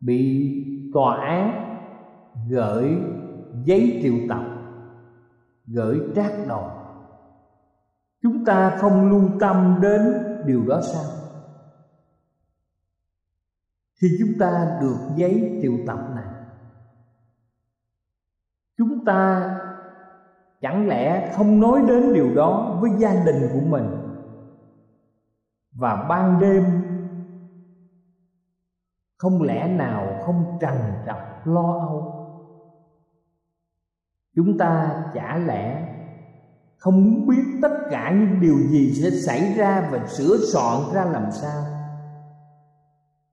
bị 0.00 0.52
tòa 0.94 1.16
án 1.16 1.76
gửi 2.48 2.96
giấy 3.64 4.00
triệu 4.02 4.14
tập 4.28 4.42
gửi 5.66 6.00
trác 6.16 6.32
đòn, 6.48 6.70
chúng 8.22 8.44
ta 8.44 8.70
không 8.70 9.10
lưu 9.10 9.22
tâm 9.40 9.78
đến 9.82 10.00
điều 10.46 10.62
đó 10.68 10.80
sao? 10.80 11.21
Khi 14.02 14.08
chúng 14.18 14.38
ta 14.38 14.78
được 14.80 14.96
giấy 15.16 15.58
triệu 15.62 15.72
tập 15.86 15.98
này, 16.14 16.24
chúng 18.78 19.04
ta 19.04 19.50
chẳng 20.60 20.88
lẽ 20.88 21.32
không 21.36 21.60
nói 21.60 21.82
đến 21.88 22.14
điều 22.14 22.34
đó 22.34 22.78
với 22.80 22.90
gia 22.98 23.24
đình 23.24 23.48
của 23.52 23.60
mình 23.60 23.84
và 25.72 26.06
ban 26.08 26.40
đêm 26.40 26.64
không 29.16 29.42
lẽ 29.42 29.68
nào 29.68 30.22
không 30.26 30.58
trằn 30.60 30.76
trọc, 31.06 31.46
lo 31.46 31.78
âu? 31.88 32.18
Chúng 34.36 34.58
ta 34.58 35.02
chả 35.14 35.38
lẽ 35.38 35.94
không 36.78 37.04
muốn 37.04 37.26
biết 37.26 37.58
tất 37.62 37.72
cả 37.90 38.12
những 38.20 38.40
điều 38.40 38.56
gì 38.68 38.92
sẽ 39.02 39.10
xảy 39.10 39.54
ra 39.54 39.88
và 39.92 40.06
sửa 40.06 40.36
soạn 40.52 40.94
ra 40.94 41.04
làm 41.04 41.30
sao? 41.30 41.81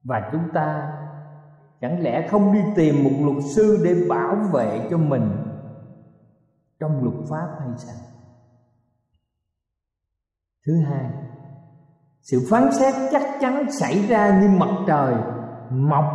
Và 0.03 0.29
chúng 0.31 0.49
ta 0.53 0.91
chẳng 1.81 2.01
lẽ 2.01 2.27
không 2.27 2.53
đi 2.53 2.59
tìm 2.75 3.03
một 3.03 3.11
luật 3.19 3.45
sư 3.55 3.81
để 3.83 3.95
bảo 4.09 4.35
vệ 4.53 4.87
cho 4.91 4.97
mình 4.97 5.31
trong 6.79 7.03
luật 7.03 7.15
pháp 7.29 7.47
hay 7.59 7.69
sao 7.77 7.95
thứ 10.65 10.73
hai, 10.89 11.05
sự 12.21 12.47
phán 12.49 12.71
xét 12.71 12.93
chắc 13.11 13.23
chắn 13.41 13.71
xảy 13.71 14.07
ra 14.07 14.39
như 14.41 14.49
mặt 14.59 14.69
trời 14.87 15.15
mọc 15.69 16.05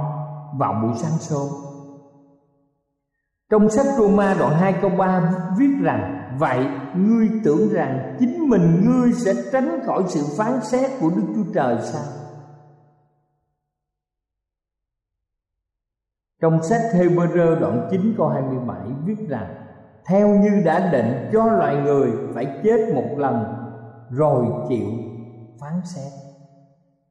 vào 0.59 0.81
buổi 0.83 0.93
sáng 0.97 1.19
sớm 1.19 1.47
trong 3.51 3.71
sách 3.71 3.87
Roma 3.99 4.35
đoạn 4.39 4.53
2 4.53 4.75
câu 4.83 4.91
3 4.91 5.33
viết 5.59 5.71
rằng, 5.83 6.21
Vậy 6.39 6.67
ngươi 6.97 7.31
tưởng 7.45 7.69
rằng 7.73 8.17
chính 8.19 8.49
mình 8.49 8.85
ngươi 8.85 9.13
sẽ 9.13 9.35
tránh 9.53 9.81
khỏi 9.87 10.03
sự 10.09 10.25
phán 10.39 10.61
xét 10.63 10.91
của 11.01 11.11
Đức 11.17 11.23
Chúa 11.35 11.53
Trời 11.55 11.77
sao? 11.83 12.24
Trong 16.41 16.63
sách 16.63 16.83
Hebrew 16.95 17.61
đoạn 17.61 17.89
9 17.91 18.15
câu 18.17 18.29
27 18.29 18.77
viết 19.05 19.29
rằng, 19.29 19.55
Theo 20.07 20.29
như 20.29 20.63
đã 20.65 20.91
định 20.93 21.29
cho 21.33 21.45
loài 21.47 21.77
người 21.77 22.11
phải 22.35 22.61
chết 22.65 22.95
một 22.95 23.19
lần, 23.19 23.45
Rồi 24.11 24.47
chịu 24.69 24.89
phán 25.61 25.81
xét. 25.85 26.13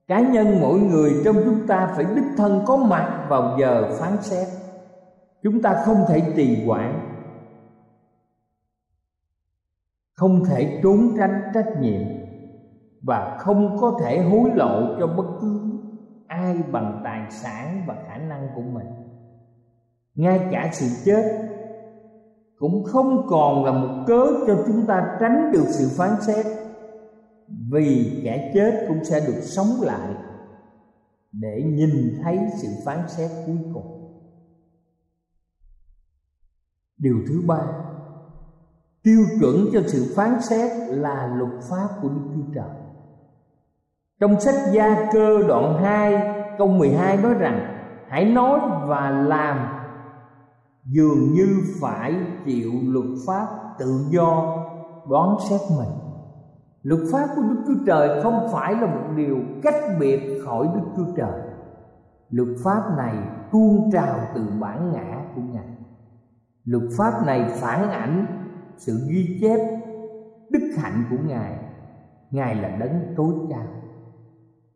Cá 0.07 0.19
nhân 0.19 0.59
mỗi 0.61 0.79
người 0.79 1.21
trong 1.25 1.35
chúng 1.45 1.67
ta 1.67 1.93
phải 1.95 2.05
đích 2.15 2.25
thân 2.37 2.63
có 2.65 2.77
mặt 2.77 3.25
vào 3.29 3.57
giờ 3.59 3.97
phán 3.99 4.21
xét. 4.21 4.47
Chúng 5.43 5.61
ta 5.61 5.83
không 5.85 5.97
thể 6.07 6.33
trì 6.35 6.65
hoãn, 6.65 6.99
không 10.13 10.45
thể 10.45 10.79
trốn 10.83 11.15
tránh 11.17 11.41
trách 11.53 11.69
nhiệm, 11.79 12.01
và 13.01 13.37
không 13.39 13.77
có 13.81 13.99
thể 14.03 14.21
hối 14.21 14.51
lộ 14.55 14.99
cho 14.99 15.07
bất 15.07 15.25
cứ 15.41 15.61
ai 16.27 16.63
bằng 16.71 17.01
tài 17.03 17.31
sản 17.31 17.83
và 17.87 17.95
khả 18.07 18.17
năng 18.17 18.47
của 18.55 18.61
mình 18.61 19.02
ngay 20.15 20.47
cả 20.51 20.69
sự 20.73 20.85
chết 21.05 21.49
cũng 22.57 22.83
không 22.83 23.27
còn 23.27 23.65
là 23.65 23.71
một 23.71 24.03
cớ 24.07 24.25
cho 24.47 24.63
chúng 24.67 24.85
ta 24.85 25.17
tránh 25.19 25.51
được 25.51 25.65
sự 25.67 25.89
phán 25.97 26.21
xét. 26.21 26.45
Vì 27.71 28.21
kẻ 28.23 28.51
chết 28.53 28.85
cũng 28.87 29.03
sẽ 29.03 29.19
được 29.19 29.41
sống 29.41 29.81
lại 29.81 30.09
để 31.31 31.63
nhìn 31.65 32.19
thấy 32.23 32.39
sự 32.61 32.67
phán 32.85 32.99
xét 33.07 33.31
cuối 33.45 33.57
cùng. 33.73 34.19
Điều 36.97 37.15
thứ 37.27 37.41
ba, 37.47 37.61
tiêu 39.03 39.25
chuẩn 39.39 39.69
cho 39.73 39.81
sự 39.87 40.13
phán 40.15 40.41
xét 40.41 40.71
là 40.89 41.33
luật 41.37 41.63
pháp 41.69 41.87
của 42.01 42.09
Đức 42.09 42.31
Chúa 42.35 42.53
Trời. 42.55 42.69
Trong 44.19 44.39
sách 44.39 44.55
Gia 44.73 45.09
Cơ 45.13 45.47
đoạn 45.47 45.83
2 45.83 46.33
câu 46.57 46.67
12 46.67 47.17
nói 47.17 47.33
rằng, 47.33 47.85
hãy 48.07 48.25
nói 48.25 48.59
và 48.87 49.09
làm 49.09 49.82
dường 50.85 51.33
như 51.33 51.47
phải 51.81 52.15
chịu 52.45 52.71
luật 52.83 53.07
pháp 53.27 53.47
tự 53.79 54.05
do 54.09 54.57
đoán 55.09 55.35
xét 55.49 55.61
mình. 55.77 55.89
Luật 56.83 57.01
pháp 57.11 57.27
của 57.35 57.41
Đức 57.41 57.63
Chúa 57.67 57.85
Trời 57.85 58.23
không 58.23 58.47
phải 58.51 58.73
là 58.73 58.85
một 58.85 59.13
điều 59.15 59.37
cách 59.63 59.83
biệt 59.99 60.41
khỏi 60.45 60.67
Đức 60.75 60.87
Chúa 60.95 61.15
Trời. 61.15 61.41
Luật 62.29 62.49
pháp 62.63 62.81
này 62.97 63.15
tuôn 63.51 63.89
trào 63.93 64.19
từ 64.35 64.41
bản 64.59 64.91
ngã 64.91 65.25
của 65.35 65.41
Ngài. 65.41 65.67
Luật 66.65 66.83
pháp 66.97 67.25
này 67.25 67.51
phản 67.61 67.89
ảnh 67.89 68.25
sự 68.77 68.99
ghi 69.09 69.39
chép 69.41 69.59
đức 70.49 70.69
hạnh 70.77 71.03
của 71.09 71.17
ngài. 71.27 71.57
Ngài 72.31 72.55
là 72.55 72.69
đấng 72.69 73.13
tối 73.17 73.33
cao. 73.49 73.67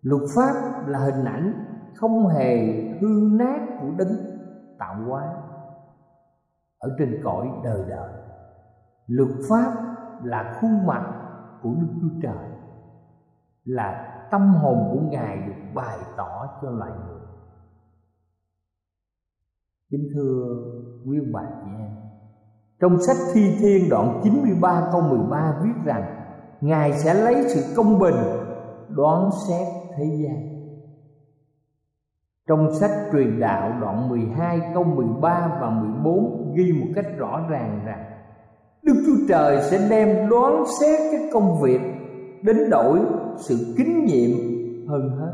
Luật 0.01 0.21
pháp 0.35 0.87
là 0.87 0.99
hình 0.99 1.25
ảnh 1.25 1.53
không 1.95 2.27
hề 2.27 2.57
hư 3.01 3.29
nát 3.31 3.59
của 3.81 3.87
đấng 3.97 4.17
tạo 4.79 4.95
hóa 5.07 5.23
ở 6.77 6.95
trên 6.99 7.21
cõi 7.23 7.47
đời 7.63 7.81
đời. 7.89 8.13
Luật 9.07 9.29
pháp 9.49 9.73
là 10.23 10.57
khuôn 10.61 10.87
mặt 10.87 11.13
của 11.61 11.69
đức 11.69 11.87
chúa 12.01 12.19
trời, 12.21 12.49
là 13.63 14.13
tâm 14.31 14.53
hồn 14.53 14.89
của 14.91 14.99
ngài 15.11 15.37
được 15.37 15.71
bày 15.75 15.97
tỏ 16.17 16.59
cho 16.61 16.69
loài 16.69 16.91
người. 17.07 17.21
Kính 19.91 20.07
thưa 20.15 20.55
quý 21.07 21.17
bà 21.33 21.41
chị 21.41 21.71
em, 21.79 21.95
trong 22.79 23.01
sách 23.01 23.17
thi 23.33 23.57
thiên 23.59 23.89
đoạn 23.89 24.19
93 24.23 24.89
câu 24.91 25.01
13 25.01 25.59
viết 25.63 25.73
rằng, 25.85 26.17
Ngài 26.61 26.93
sẽ 26.93 27.13
lấy 27.13 27.49
sự 27.49 27.73
công 27.75 27.99
bình 27.99 28.15
đoán 28.89 29.29
xét 29.47 29.67
thế 29.97 30.05
gian. 30.05 30.56
Trong 32.47 32.73
sách 32.73 32.91
truyền 33.11 33.39
đạo 33.39 33.77
đoạn 33.81 34.09
12 34.09 34.59
câu 34.73 34.83
13 34.83 35.57
và 35.61 35.69
14 35.69 36.53
ghi 36.57 36.73
một 36.79 36.87
cách 36.95 37.05
rõ 37.17 37.41
ràng 37.49 37.81
rằng 37.85 38.05
Đức 38.83 39.03
Chúa 39.05 39.25
Trời 39.29 39.61
sẽ 39.61 39.87
đem 39.89 40.29
đoán 40.29 40.63
xét 40.79 40.99
các 41.11 41.21
công 41.33 41.61
việc 41.61 41.81
đến 42.41 42.57
đổi 42.69 42.99
sự 43.37 43.73
kính 43.77 44.05
nhiệm 44.05 44.37
hơn 44.87 45.09
hết. 45.09 45.33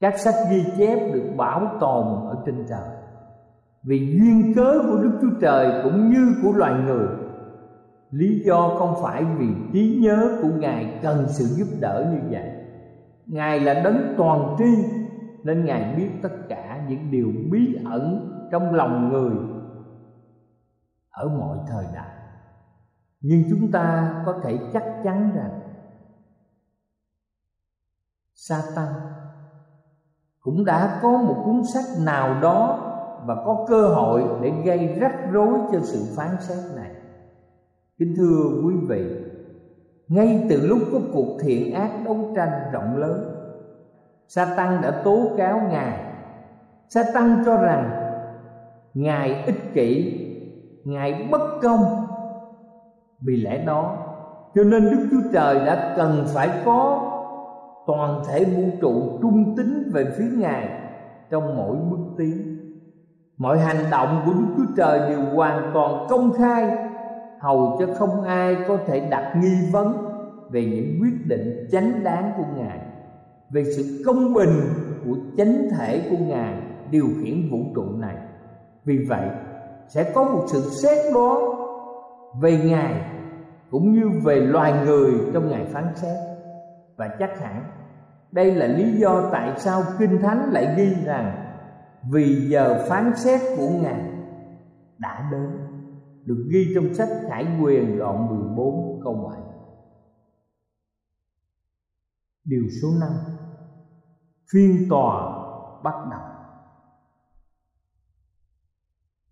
Các 0.00 0.18
sách 0.18 0.34
ghi 0.50 0.64
chép 0.78 1.12
được 1.14 1.34
bảo 1.36 1.76
tồn 1.80 2.06
ở 2.28 2.42
trên 2.46 2.66
trời. 2.68 2.96
Vì 3.82 3.98
duyên 3.98 4.52
cớ 4.56 4.78
của 4.88 4.96
đức 5.02 5.18
chúa 5.20 5.40
trời 5.40 5.82
cũng 5.84 6.10
như 6.10 6.34
của 6.42 6.52
loài 6.52 6.74
người, 6.86 7.06
lý 8.10 8.42
do 8.44 8.76
không 8.78 8.94
phải 9.02 9.24
vì 9.38 9.46
trí 9.72 9.98
nhớ 10.02 10.38
của 10.42 10.48
ngài 10.58 11.00
cần 11.02 11.24
sự 11.28 11.44
giúp 11.44 11.66
đỡ 11.80 12.06
như 12.12 12.28
vậy 12.30 12.51
ngài 13.26 13.60
là 13.60 13.74
đấng 13.74 14.14
toàn 14.18 14.56
tri, 14.58 14.84
nên 15.44 15.64
ngài 15.64 15.94
biết 15.96 16.10
tất 16.22 16.32
cả 16.48 16.86
những 16.88 17.10
điều 17.10 17.32
bí 17.50 17.84
ẩn 17.84 18.28
trong 18.50 18.74
lòng 18.74 19.08
người 19.08 19.32
ở 21.10 21.28
mọi 21.28 21.58
thời 21.68 21.84
đại. 21.94 22.16
Nhưng 23.20 23.42
chúng 23.50 23.70
ta 23.72 24.14
có 24.26 24.40
thể 24.44 24.58
chắc 24.72 24.84
chắn 25.04 25.32
rằng 25.34 25.60
Satan 28.34 28.88
cũng 30.40 30.64
đã 30.64 30.98
có 31.02 31.10
một 31.10 31.42
cuốn 31.44 31.62
sách 31.74 31.84
nào 32.04 32.40
đó 32.40 32.88
và 33.26 33.34
có 33.34 33.66
cơ 33.68 33.88
hội 33.88 34.22
để 34.42 34.52
gây 34.64 34.98
rắc 35.00 35.12
rối 35.32 35.58
cho 35.72 35.80
sự 35.82 36.14
phán 36.16 36.36
xét 36.40 36.76
này. 36.76 36.90
Kính 37.98 38.14
thưa 38.16 38.62
quý 38.64 38.74
vị 38.88 39.31
ngay 40.12 40.46
từ 40.50 40.66
lúc 40.66 40.78
có 40.92 40.98
cuộc 41.12 41.38
thiện 41.40 41.74
ác 41.74 41.90
đấu 42.04 42.16
tranh 42.36 42.50
rộng 42.72 42.96
lớn 42.96 43.42
sa 44.34 44.54
tăng 44.56 44.82
đã 44.82 44.90
tố 44.90 45.30
cáo 45.36 45.60
ngài. 45.70 45.98
Sa 46.88 47.04
tăng 47.14 47.42
cho 47.46 47.56
rằng 47.56 47.90
ngài 48.94 49.42
ích 49.44 49.74
kỷ, 49.74 50.18
ngài 50.84 51.28
bất 51.30 51.40
công. 51.62 52.06
Vì 53.20 53.36
lẽ 53.36 53.64
đó, 53.64 53.96
cho 54.54 54.64
nên 54.64 54.90
đức 54.90 55.08
chúa 55.10 55.30
trời 55.32 55.66
đã 55.66 55.94
cần 55.96 56.24
phải 56.34 56.48
có 56.64 57.08
toàn 57.86 58.22
thể 58.28 58.44
vũ 58.44 58.62
trụ 58.80 59.18
trung 59.22 59.54
tín 59.56 59.90
về 59.94 60.04
phía 60.18 60.28
ngài 60.38 60.68
trong 61.30 61.56
mỗi 61.56 61.76
bước 61.90 62.14
tiến. 62.18 62.58
Mọi 63.36 63.58
hành 63.58 63.84
động 63.90 64.22
của 64.26 64.32
đức 64.32 64.46
chúa 64.56 64.74
trời 64.76 65.10
đều 65.10 65.20
hoàn 65.34 65.70
toàn 65.74 66.06
công 66.08 66.32
khai 66.32 66.76
hầu 67.42 67.76
cho 67.78 67.86
không 67.98 68.22
ai 68.22 68.56
có 68.68 68.78
thể 68.86 69.08
đặt 69.10 69.34
nghi 69.36 69.70
vấn 69.72 69.96
về 70.50 70.64
những 70.64 70.98
quyết 71.00 71.26
định 71.26 71.68
chánh 71.72 72.04
đáng 72.04 72.32
của 72.36 72.44
ngài, 72.56 72.80
về 73.50 73.64
sự 73.76 74.02
công 74.06 74.34
bình 74.34 74.60
của 75.04 75.16
chánh 75.36 75.68
thể 75.70 76.08
của 76.10 76.16
ngài 76.26 76.54
điều 76.90 77.06
khiển 77.22 77.50
vũ 77.50 77.58
trụ 77.74 77.84
này. 77.98 78.16
Vì 78.84 78.98
vậy, 79.08 79.28
sẽ 79.88 80.12
có 80.14 80.24
một 80.24 80.44
sự 80.46 80.60
xét 80.60 81.14
đoán 81.14 81.38
về 82.40 82.58
ngài 82.64 82.94
cũng 83.70 83.92
như 83.92 84.10
về 84.24 84.36
loài 84.36 84.72
người 84.84 85.12
trong 85.34 85.50
ngày 85.50 85.64
phán 85.64 85.84
xét. 85.94 86.16
Và 86.96 87.08
chắc 87.18 87.40
hẳn 87.40 87.64
đây 88.32 88.54
là 88.54 88.66
lý 88.66 88.92
do 88.92 89.28
tại 89.32 89.52
sao 89.56 89.82
kinh 89.98 90.22
thánh 90.22 90.52
lại 90.52 90.74
ghi 90.76 90.94
rằng 91.04 91.32
vì 92.10 92.48
giờ 92.48 92.84
phán 92.88 93.12
xét 93.16 93.40
của 93.56 93.68
ngài 93.82 94.00
đã 94.98 95.28
đến 95.32 95.71
được 96.24 96.46
ghi 96.50 96.72
trong 96.74 96.94
sách 96.94 97.08
Khải 97.28 97.46
Quyền 97.62 97.98
đoạn 97.98 98.26
14 98.28 99.00
câu 99.04 99.28
7 99.30 99.40
Điều 102.44 102.62
số 102.82 102.88
5 103.00 103.10
Phiên 104.52 104.86
tòa 104.90 105.42
bắt 105.82 105.94
đầu. 106.10 106.20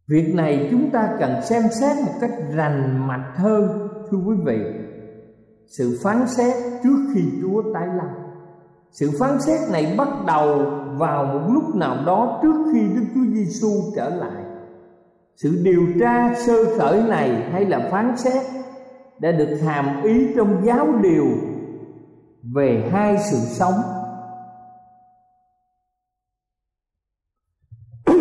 Việc 0.06 0.34
này 0.34 0.68
chúng 0.70 0.90
ta 0.90 1.16
cần 1.20 1.42
xem 1.42 1.62
xét 1.80 1.96
một 2.06 2.12
cách 2.20 2.32
rành 2.54 3.06
mạch 3.06 3.32
hơn, 3.36 3.88
Thưa 4.10 4.18
quý 4.18 4.36
vị. 4.44 4.58
Sự 5.66 5.98
phán 6.02 6.26
xét 6.28 6.54
trước 6.82 7.10
khi 7.14 7.22
Chúa 7.42 7.62
tái 7.74 7.86
lâm. 7.86 8.06
Sự 8.90 9.10
phán 9.18 9.40
xét 9.40 9.70
này 9.70 9.94
bắt 9.98 10.08
đầu 10.26 10.70
vào 10.96 11.24
một 11.24 11.48
lúc 11.52 11.74
nào 11.74 12.04
đó 12.06 12.40
trước 12.42 12.70
khi 12.72 12.88
Đức 12.94 13.04
Chúa 13.14 13.34
Giêsu 13.34 13.68
trở 13.96 14.10
lại. 14.10 14.49
Sự 15.42 15.60
điều 15.62 15.86
tra 16.00 16.34
sơ 16.46 16.78
khởi 16.78 17.02
này 17.02 17.50
hay 17.52 17.64
là 17.64 17.88
phán 17.90 18.16
xét 18.16 18.42
Đã 19.18 19.32
được 19.32 19.56
hàm 19.64 20.02
ý 20.02 20.26
trong 20.36 20.62
giáo 20.64 20.86
điều 21.02 21.26
Về 22.54 22.88
hai 22.92 23.16
sự 23.30 23.36
sống. 23.36 23.74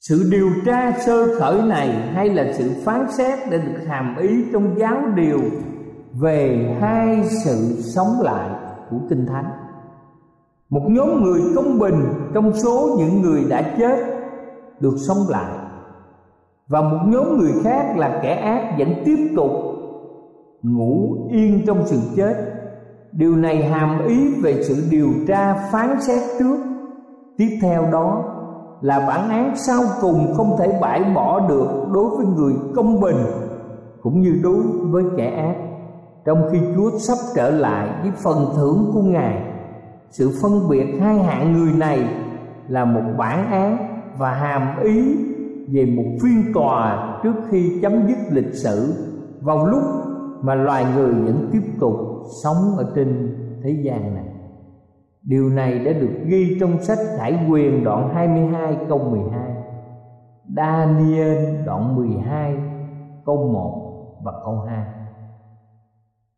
Sự 0.00 0.28
điều 0.30 0.50
tra 0.66 0.92
sơ 1.06 1.38
khởi 1.38 1.62
này 1.62 1.88
hay 2.14 2.28
là 2.28 2.52
sự 2.52 2.70
phán 2.84 3.06
xét 3.12 3.38
đã 3.50 3.58
được 3.58 3.84
hàm 3.86 4.16
ý 4.16 4.28
trong 4.52 4.78
giáo 4.78 5.02
điều 5.16 5.40
về 6.20 6.76
hai 6.80 7.24
sự 7.44 7.82
sống 7.94 8.20
lại 8.22 8.50
của 8.90 8.98
kinh 9.10 9.26
thánh. 9.26 9.50
Một 10.70 10.82
nhóm 10.88 11.22
người 11.22 11.40
công 11.56 11.78
bình 11.78 12.04
trong 12.34 12.52
số 12.54 12.96
những 12.98 13.22
người 13.22 13.44
đã 13.48 13.74
chết 13.78 14.07
được 14.80 14.94
sống 15.08 15.18
lại. 15.28 15.52
Và 16.68 16.80
một 16.80 16.98
nhóm 17.06 17.38
người 17.38 17.52
khác 17.64 17.94
là 17.96 18.20
kẻ 18.22 18.34
ác 18.34 18.74
vẫn 18.78 18.94
tiếp 19.04 19.32
tục 19.36 19.50
ngủ 20.62 21.16
yên 21.30 21.62
trong 21.66 21.86
sự 21.86 21.98
chết. 22.16 22.34
Điều 23.12 23.36
này 23.36 23.62
hàm 23.62 24.06
ý 24.06 24.34
về 24.42 24.62
sự 24.62 24.88
điều 24.90 25.08
tra 25.28 25.54
phán 25.72 26.00
xét 26.00 26.22
trước. 26.38 26.56
Tiếp 27.36 27.58
theo 27.62 27.86
đó 27.92 28.24
là 28.80 29.06
bản 29.08 29.30
án 29.30 29.52
sau 29.56 29.82
cùng 30.00 30.34
không 30.36 30.56
thể 30.58 30.78
bãi 30.80 31.04
bỏ 31.14 31.48
được 31.48 31.68
đối 31.92 32.16
với 32.16 32.26
người 32.26 32.52
công 32.76 33.00
bình 33.00 33.16
cũng 34.02 34.20
như 34.20 34.40
đối 34.42 34.62
với 34.90 35.04
kẻ 35.16 35.30
ác. 35.30 35.56
Trong 36.24 36.48
khi 36.52 36.58
Chúa 36.76 36.98
sắp 36.98 37.18
trở 37.34 37.50
lại 37.50 37.88
với 38.02 38.10
phần 38.16 38.46
thưởng 38.56 38.90
của 38.94 39.02
Ngài, 39.02 39.42
sự 40.10 40.30
phân 40.42 40.68
biệt 40.68 40.86
hai 41.00 41.18
hạng 41.18 41.52
người 41.52 41.72
này 41.72 42.08
là 42.68 42.84
một 42.84 43.02
bản 43.18 43.50
án 43.50 43.87
và 44.18 44.34
hàm 44.34 44.82
ý 44.82 45.16
về 45.72 45.86
một 45.86 46.04
phiên 46.22 46.52
tòa 46.54 47.20
trước 47.22 47.34
khi 47.50 47.78
chấm 47.82 47.92
dứt 48.08 48.18
lịch 48.30 48.54
sử 48.54 48.94
vào 49.40 49.66
lúc 49.66 49.82
mà 50.42 50.54
loài 50.54 50.86
người 50.94 51.12
vẫn 51.12 51.48
tiếp 51.52 51.62
tục 51.80 51.94
sống 52.42 52.76
ở 52.76 52.92
trên 52.94 53.36
thế 53.62 53.70
gian 53.70 54.14
này. 54.14 54.28
Điều 55.22 55.48
này 55.48 55.78
đã 55.78 55.92
được 55.92 56.14
ghi 56.26 56.56
trong 56.60 56.82
sách 56.82 56.98
Khải 57.18 57.46
Quyền 57.50 57.84
đoạn 57.84 58.14
22 58.14 58.78
câu 58.88 58.98
12 58.98 59.58
Daniel 60.56 61.64
đoạn 61.66 61.96
12 61.96 62.56
câu 63.26 63.36
1 63.52 64.22
và 64.24 64.32
câu 64.44 64.60
2 64.68 64.84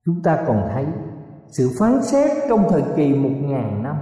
Chúng 0.07 0.23
ta 0.23 0.45
còn 0.47 0.69
thấy 0.73 0.87
sự 1.49 1.71
phán 1.79 2.03
xét 2.03 2.31
trong 2.49 2.65
thời 2.71 2.83
kỳ 2.97 3.15
một 3.15 3.31
ngàn 3.41 3.83
năm, 3.83 3.97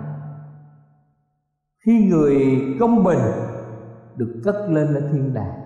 Khi 1.87 2.09
người 2.11 2.37
công 2.81 3.05
bình 3.05 3.19
được 4.19 4.41
cất 4.45 4.57
lên 4.69 4.95
ở 4.95 5.01
thiên 5.13 5.35
đàng. 5.35 5.61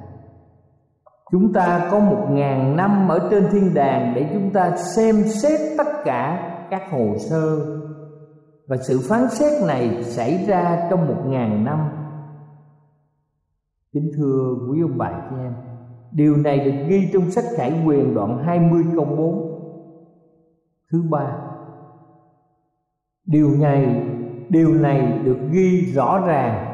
Chúng 1.30 1.52
ta 1.52 1.88
có 1.90 1.98
một 1.98 2.26
ngàn 2.30 2.76
năm 2.76 3.08
ở 3.08 3.28
trên 3.30 3.44
thiên 3.52 3.74
đàng 3.74 4.12
để 4.14 4.30
chúng 4.32 4.50
ta 4.52 4.76
xem 4.76 5.16
xét 5.24 5.60
tất 5.78 5.86
cả 6.04 6.48
các 6.70 6.82
hồ 6.90 7.14
sơ. 7.18 7.66
Và 8.66 8.76
sự 8.76 9.00
phán 9.08 9.30
xét 9.30 9.66
này 9.66 10.04
xảy 10.04 10.44
ra 10.46 10.86
trong 10.90 11.08
một 11.08 11.22
ngàn 11.26 11.64
năm. 11.64 11.78
Kính 13.92 14.10
thưa 14.16 14.54
quý 14.70 14.82
ông 14.82 14.98
bà 14.98 15.10
chị 15.30 15.36
em, 15.36 15.54
điều 16.12 16.36
này 16.36 16.58
được 16.58 16.88
ghi 16.88 17.10
trong 17.12 17.30
sách 17.30 17.44
khải 17.56 17.82
quyền 17.86 18.14
đoạn 18.14 18.38
20 18.44 18.82
câu 18.96 19.04
4 19.04 19.52
thứ 20.92 21.02
ba, 21.10 21.36
điều 23.26 23.50
này 23.50 24.06
điều 24.48 24.74
này 24.74 25.18
được 25.24 25.38
ghi 25.50 25.92
rõ 25.94 26.26
ràng 26.26 26.71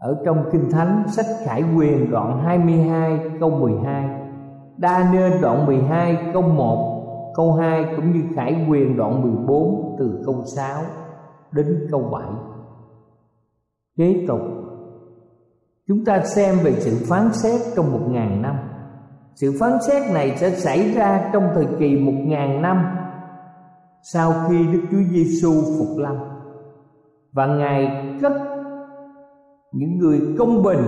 ở 0.00 0.22
trong 0.24 0.44
kinh 0.52 0.70
thánh, 0.70 1.04
sách 1.08 1.26
khải 1.44 1.64
quyền 1.76 2.10
đoạn 2.10 2.40
22 2.44 3.20
câu 3.40 3.50
12 3.50 4.20
đa 4.76 5.10
nên 5.12 5.32
đoạn 5.42 5.66
12 5.66 6.30
câu 6.32 6.42
1 6.42 6.90
Câu 7.34 7.52
2 7.52 7.86
cũng 7.96 8.12
như 8.12 8.22
Khải 8.36 8.66
Quyền 8.68 8.96
đoạn 8.96 9.22
14 9.22 9.96
từ 9.98 10.22
câu 10.26 10.44
6 10.56 10.82
đến 11.52 11.86
câu 11.90 12.00
7 12.12 12.22
Kế 13.96 14.24
tục, 14.28 14.40
Chúng 15.88 16.04
ta 16.04 16.24
xem 16.24 16.58
về 16.62 16.72
sự 16.72 17.06
phán 17.08 17.32
xét 17.32 17.60
trong 17.76 17.92
một 17.92 18.00
ngàn 18.08 18.42
năm. 18.42 18.56
Sự 19.34 19.56
phán 19.60 19.72
xét 19.88 20.12
này 20.14 20.36
sẽ 20.36 20.50
xảy 20.50 20.92
ra 20.92 21.30
trong 21.32 21.50
thời 21.54 21.66
kỳ 21.78 21.96
một 21.96 22.18
ngàn 22.24 22.62
năm 22.62 22.84
Sau 24.02 24.32
khi 24.48 24.66
Đức 24.72 24.82
Chúa 24.90 25.02
Giêsu 25.10 25.52
phục 25.52 25.98
lâm. 25.98 26.16
Và 27.32 27.46
Ngài 27.46 27.88
cất 28.22 28.32
những 29.72 29.98
người 29.98 30.20
công 30.38 30.62
bình 30.62 30.78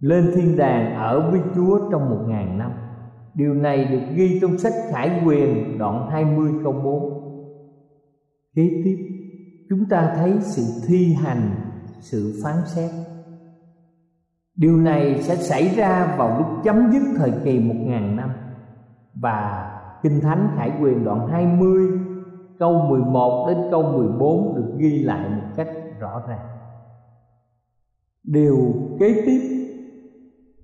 Lên 0.00 0.30
thiên 0.34 0.56
đàng 0.56 0.94
ở 0.94 1.30
với 1.30 1.40
Chúa 1.54 1.90
trong 1.90 2.10
một 2.10 2.24
ngàn 2.28 2.58
năm. 2.58 2.70
Điều 3.34 3.54
này 3.54 3.84
được 3.84 4.14
ghi 4.14 4.38
trong 4.40 4.58
sách 4.58 4.72
Khải 4.90 5.22
Quyền, 5.26 5.78
đoạn 5.78 6.10
20 6.10 6.52
câu 6.64 6.72
4 6.72 7.26
Kế 8.54 8.82
tiếp, 8.84 8.96
chúng 9.68 9.88
ta 9.88 10.14
thấy 10.16 10.34
sự 10.40 10.62
thi 10.88 11.14
hành, 11.14 11.50
sự 12.00 12.40
phán 12.44 12.54
xét. 12.66 12.90
Điều 14.56 14.76
này 14.76 15.22
sẽ 15.22 15.36
xảy 15.36 15.68
ra 15.68 16.14
vào 16.18 16.38
lúc 16.38 16.46
chấm 16.64 16.90
dứt 16.92 17.02
thời 17.16 17.32
kỳ 17.44 17.58
một 17.58 17.74
ngàn 17.78 18.16
năm. 18.16 18.30
Và 19.14 19.72
Kinh 20.02 20.20
Thánh 20.20 20.48
Khải 20.56 20.72
Quyền 20.80 21.04
đoạn 21.04 21.28
20 21.28 21.88
câu 22.58 22.86
11 22.88 23.46
đến 23.48 23.58
câu 23.70 23.82
14 23.82 24.54
được 24.56 24.74
ghi 24.78 24.98
lại 24.98 25.28
một 25.30 25.46
cách 25.56 25.68
rõ 26.00 26.22
ràng. 26.28 26.55
Điều 28.26 28.74
kế 29.00 29.22
tiếp. 29.26 29.40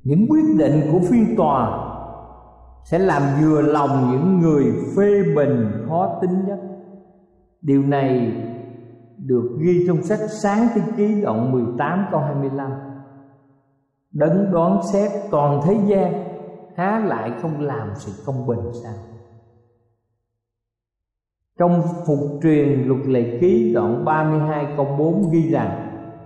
Những 0.04 0.26
quyết 0.28 0.44
định 0.58 0.80
của 0.92 0.98
phiên 1.10 1.36
tòa 1.36 1.88
sẽ 2.84 2.98
làm 2.98 3.22
vừa 3.40 3.62
lòng 3.62 4.10
những 4.12 4.40
người 4.40 4.64
phê 4.96 5.22
bình 5.36 5.72
khó 5.88 6.18
tính 6.22 6.44
nhất. 6.46 6.58
Điều 7.60 7.82
này 7.82 8.32
được 9.16 9.58
ghi 9.60 9.84
trong 9.86 10.02
sách 10.02 10.20
sáng 10.42 10.68
thế 10.74 10.80
ký, 10.96 11.22
đoạn 11.22 11.52
18 11.52 12.04
câu 12.10 12.20
25 12.20 12.70
Đấng 14.12 14.52
đoán 14.52 14.80
xét 14.92 15.10
toàn 15.30 15.60
thế 15.64 15.76
gian, 15.86 16.32
Há 16.76 16.98
lại 17.06 17.32
không 17.42 17.60
làm 17.60 17.88
sự 17.96 18.12
công 18.26 18.46
bình 18.46 18.72
sao? 18.82 18.94
Trong 21.58 21.82
phục 22.06 22.18
truyền 22.42 22.88
luật 22.88 23.06
lệ 23.06 23.38
ký, 23.40 23.72
đoạn 23.74 24.04
32 24.04 24.74
câu 24.76 24.86
4 24.98 25.30
ghi 25.32 25.50
rằng 25.50 25.81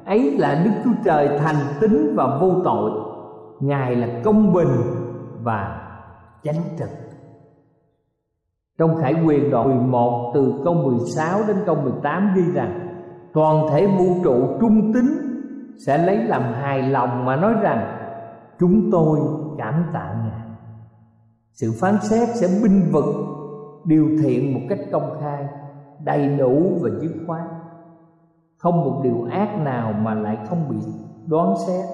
Ấy 0.06 0.38
là 0.38 0.62
Đức 0.64 0.70
Chúa 0.84 1.02
Trời 1.04 1.38
thành 1.38 1.56
tín 1.80 2.14
và 2.16 2.38
vô 2.40 2.52
tội. 2.64 2.90
Ngài 3.60 3.96
là 3.96 4.08
công 4.24 4.52
bình 4.52 4.68
và 5.42 5.88
chánh 6.42 6.62
trực. 6.78 6.88
Trong 8.78 8.96
Khải 9.02 9.14
quyền 9.26 9.50
đoạn 9.50 9.68
11 9.68 10.32
từ 10.34 10.54
câu 10.64 10.74
16 10.74 11.40
đến 11.48 11.56
câu 11.66 11.74
18 11.74 12.32
ghi 12.36 12.42
rằng, 12.54 12.82
Toàn 13.32 13.66
thể 13.70 13.86
vũ 13.86 14.06
trụ 14.24 14.58
trung 14.60 14.92
tín 14.94 15.06
sẽ 15.86 15.98
lấy 15.98 16.16
làm 16.16 16.42
hài 16.42 16.82
lòng 16.82 17.24
mà 17.24 17.36
nói 17.36 17.54
rằng, 17.62 17.98
Chúng 18.58 18.90
tôi 18.92 19.18
cảm 19.58 19.84
tạ 19.92 20.14
Ngài. 20.24 20.46
Sự 21.52 21.72
phán 21.80 21.94
xét 22.02 22.28
sẽ 22.28 22.48
binh 22.62 22.90
vực, 22.92 23.04
điều 23.84 24.08
thiện 24.22 24.54
một 24.54 24.60
cách 24.68 24.80
công 24.92 25.16
khai, 25.20 25.46
Đầy 26.04 26.36
đủ 26.38 26.78
và 26.80 26.90
dứt 27.00 27.12
khoát. 27.26 27.42
Không 28.58 28.84
một 28.84 29.00
điều 29.04 29.26
ác 29.30 29.58
nào 29.58 29.92
mà 29.92 30.14
lại 30.14 30.38
không 30.48 30.68
bị 30.68 30.76
đoán 31.26 31.54
xét. 31.66 31.84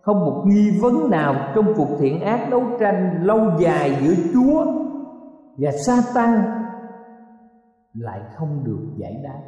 Không 0.00 0.20
một 0.20 0.42
nghi 0.46 0.80
vấn 0.82 1.10
nào 1.10 1.52
trong 1.54 1.74
cuộc 1.76 1.88
thiện 1.98 2.20
ác 2.20 2.48
đấu 2.50 2.62
tranh 2.80 3.22
lâu 3.22 3.40
dài 3.58 3.98
giữa 4.02 4.14
chúa 4.32 4.64
và 5.58 5.70
sa 5.86 6.02
tăng 6.14 6.44
lại 7.94 8.20
không 8.34 8.64
được 8.64 8.94
giải 8.96 9.20
đáp. 9.24 9.40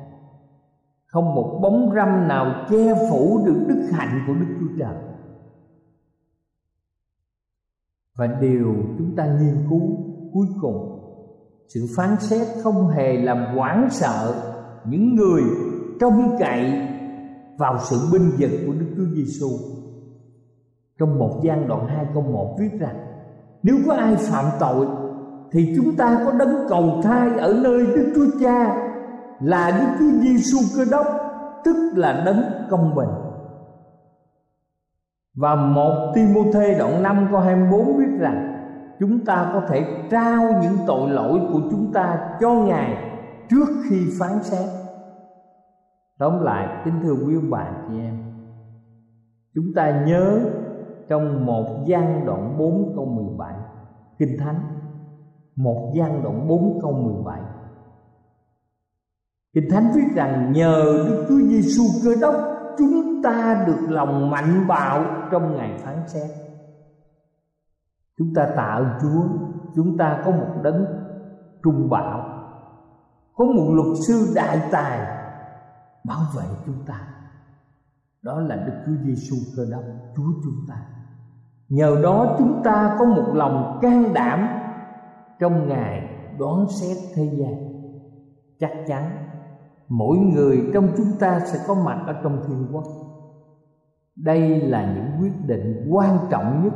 Không 1.07 1.35
một 1.35 1.59
bóng 1.63 1.91
râm 1.95 2.29
nào 2.29 2.67
che 2.71 2.95
phủ 3.11 3.41
được 3.47 3.65
đức 3.69 3.89
hạnh 3.93 4.25
của 4.27 4.35
đức 4.35 4.57
chúa 4.61 4.79
trời. 4.79 4.97
Và 8.17 8.27
điều 8.41 8.75
chúng 8.99 9.17
ta 9.17 9.27
nghiên 9.27 9.67
cứu 9.71 9.81
cuối 10.33 10.47
cùng, 10.61 10.93
sự 11.69 11.81
phán 11.97 12.17
xét 12.21 12.49
không 12.65 12.89
hề 12.89 13.17
làm 13.17 13.57
hoảng 13.57 13.89
sợ 13.91 14.35
những 14.85 15.15
người 15.15 15.43
trông 16.01 16.37
cậy 16.39 16.89
vào 17.59 17.79
sự 17.79 17.97
binh 18.13 18.31
vực 18.39 18.51
của 18.67 18.73
Đức 18.73 18.87
Chúa 18.97 19.15
Giêsu. 19.15 19.49
Trong 20.99 21.19
một 21.19 21.41
gian 21.43 21.69
đoạn 21.69 21.87
2 21.87 22.07
câu 22.15 22.23
1 22.23 22.57
viết 22.59 22.71
rằng, 22.81 22.97
Nếu 23.63 23.77
có 23.87 23.95
ai 23.95 24.17
phạm 24.17 24.45
tội, 24.61 24.87
Thì 25.53 25.75
chúng 25.77 25.97
ta 25.97 26.19
có 26.25 26.33
đấng 26.33 26.67
cầu 26.69 27.01
thai 27.03 27.39
ở 27.39 27.61
nơi 27.63 27.87
Đức 27.87 28.13
Chúa 28.15 28.41
Cha 28.41 28.77
Là 29.41 29.71
Đức 29.81 29.87
Chúa 29.99 30.19
Giêsu 30.21 30.59
Cơ 30.77 30.85
Đốc, 30.91 31.07
Tức 31.65 31.93
là 31.97 32.23
đấng 32.27 32.43
công 32.71 32.95
bình 32.95 33.09
Và 35.35 35.55
một 35.55 36.13
Timôthê 36.15 36.75
đoạn 36.79 37.03
5 37.03 37.29
câu 37.31 37.41
24 37.41 37.97
viết 37.97 38.19
rằng, 38.19 38.53
Chúng 39.01 39.25
ta 39.25 39.51
có 39.53 39.63
thể 39.69 39.85
trao 40.11 40.43
những 40.63 40.77
tội 40.87 41.11
lỗi 41.11 41.41
của 41.53 41.61
chúng 41.71 41.93
ta 41.93 42.19
cho 42.41 42.51
Ngài 42.51 42.97
Trước 43.51 43.69
khi 43.89 43.97
phán 44.21 44.43
xét 44.43 44.86
Tóm 46.19 46.41
lại, 46.43 46.83
kính 46.85 46.95
thưa 47.03 47.13
quý 47.13 47.35
ông 47.35 47.51
bà 47.51 47.71
chị 47.89 47.99
em, 47.99 48.17
Chúng 49.55 49.73
ta 49.77 50.05
nhớ 50.07 50.51
trong 51.09 51.47
một 51.47 51.85
gian 51.87 52.27
đoạn 52.27 52.59
4 52.59 52.93
câu 52.97 53.05
17 53.05 53.55
Kinh 54.19 54.37
Thánh. 54.39 54.61
Một 55.57 55.93
gian 55.95 56.23
đoạn 56.23 56.49
4 56.49 56.79
câu 56.83 56.93
17 56.93 57.41
Kinh 59.55 59.71
Thánh 59.71 59.91
viết 59.95 60.15
rằng, 60.15 60.53
nhờ 60.53 61.05
Đức 61.09 61.27
Chúa 61.29 61.49
Giêsu 61.49 61.83
cơ 62.05 62.11
đốc 62.21 62.35
Chúng 62.79 63.23
ta 63.23 63.65
được 63.67 63.87
lòng 63.89 64.31
mạnh 64.31 64.67
bạo 64.69 65.05
trong 65.31 65.57
ngày 65.57 65.79
phán 65.79 65.97
xét. 66.07 66.31
Chúng 68.19 68.35
ta 68.35 68.49
tạ 68.57 68.63
ơn 68.63 68.89
Chúa, 69.03 69.23
Chúng 69.75 69.97
ta 69.97 70.23
có 70.25 70.31
một 70.31 70.61
đấng 70.63 70.87
trung 71.65 71.91
bảo 71.91 72.21
Có 73.35 73.45
một 73.45 73.71
luật 73.75 73.97
sư 74.09 74.33
đại 74.35 74.61
tài 74.71 75.16
bảo 76.07 76.21
vệ 76.37 76.45
chúng 76.67 76.85
ta. 76.87 77.09
Đó 78.23 78.41
là 78.41 78.57
Đức 78.57 78.73
Chúa 78.87 79.05
Giêsu 79.05 79.37
cơ 79.57 79.67
đốc 79.71 79.83
Chúa 80.17 80.33
chúng 80.45 80.67
ta. 80.69 80.77
Nhờ 81.69 82.01
đó 82.03 82.37
chúng 82.39 82.61
ta 82.65 82.97
có 82.99 83.05
một 83.05 83.33
lòng 83.35 83.79
can 83.83 84.15
đảm 84.15 84.49
trong 85.39 85.69
ngày 85.69 86.09
đoán 86.39 86.67
xét 86.81 86.97
thế 87.15 87.37
gian. 87.39 87.55
Chắc 88.61 88.71
chắn, 88.87 89.11
mỗi 89.89 90.17
người 90.19 90.71
trong 90.75 90.89
chúng 90.97 91.13
ta 91.21 91.41
sẽ 91.41 91.59
có 91.67 91.75
mặt 91.75 92.05
ở 92.07 92.13
trong 92.23 92.43
thiên 92.49 92.67
quốc. 92.73 92.85
Đây 94.17 94.61
là 94.61 94.95
những 94.95 95.23
quyết 95.23 95.47
định 95.47 95.87
quan 95.91 96.19
trọng 96.31 96.65
nhất, 96.65 96.73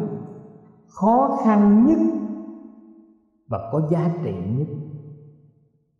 khó 0.88 1.38
khăn 1.44 1.86
nhất 1.86 1.98
và 3.48 3.58
có 3.72 3.88
giá 3.90 4.10
trị 4.24 4.34
nhất. 4.46 4.68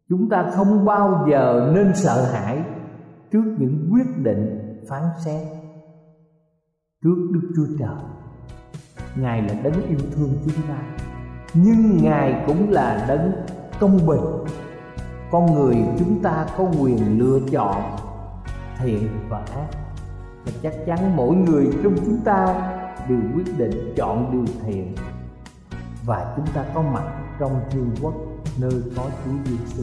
Chúng 0.09 0.29
ta 0.29 0.51
không 0.53 0.85
bao 0.85 1.27
giờ 1.31 1.73
nên 1.75 1.95
sợ 1.95 2.25
hãi 2.33 2.63
trước 3.33 3.45
những 3.59 3.89
quyết 3.93 4.17
định 4.23 4.59
phán 4.89 5.03
xét 5.25 5.47
trước 7.03 7.17
Đức 7.33 7.53
Chúa 7.57 7.67
Trời. 7.79 7.97
Ngài 9.17 9.43
là 9.43 9.55
đấng 9.63 9.89
yêu 9.89 9.99
thương 10.15 10.35
chúng 10.45 10.67
ta, 10.69 10.83
nhưng 11.55 12.03
Ngài 12.03 12.45
cũng 12.47 12.71
là 12.71 13.05
đấng 13.09 13.33
công 13.81 14.07
bình. 14.07 14.21
Con 15.31 15.55
người 15.55 15.77
chúng 15.99 16.23
ta 16.23 16.47
có 16.57 16.65
quyền 16.81 17.19
lựa 17.19 17.41
chọn 17.51 17.97
thiện 18.79 19.09
và 19.29 19.39
ác 19.39 19.69
và 20.45 20.53
chắc 20.63 20.75
chắn 20.87 21.17
mỗi 21.17 21.37
người 21.37 21.67
trong 21.85 21.95
chúng 22.05 22.21
ta 22.25 22.71
đều 23.09 23.21
quyết 23.35 23.59
định 23.59 23.95
chọn 23.97 24.33
điều 24.33 24.55
thiện 24.65 24.95
và 26.07 26.35
chúng 26.37 26.47
ta 26.55 26.65
có 26.75 26.83
mặt 26.83 27.05
trong 27.41 27.61
thiên 27.71 27.91
quốc 28.03 28.15
nơi 28.61 28.83
có 28.97 29.11
Chúa 29.25 29.33
Giêsu. 29.45 29.83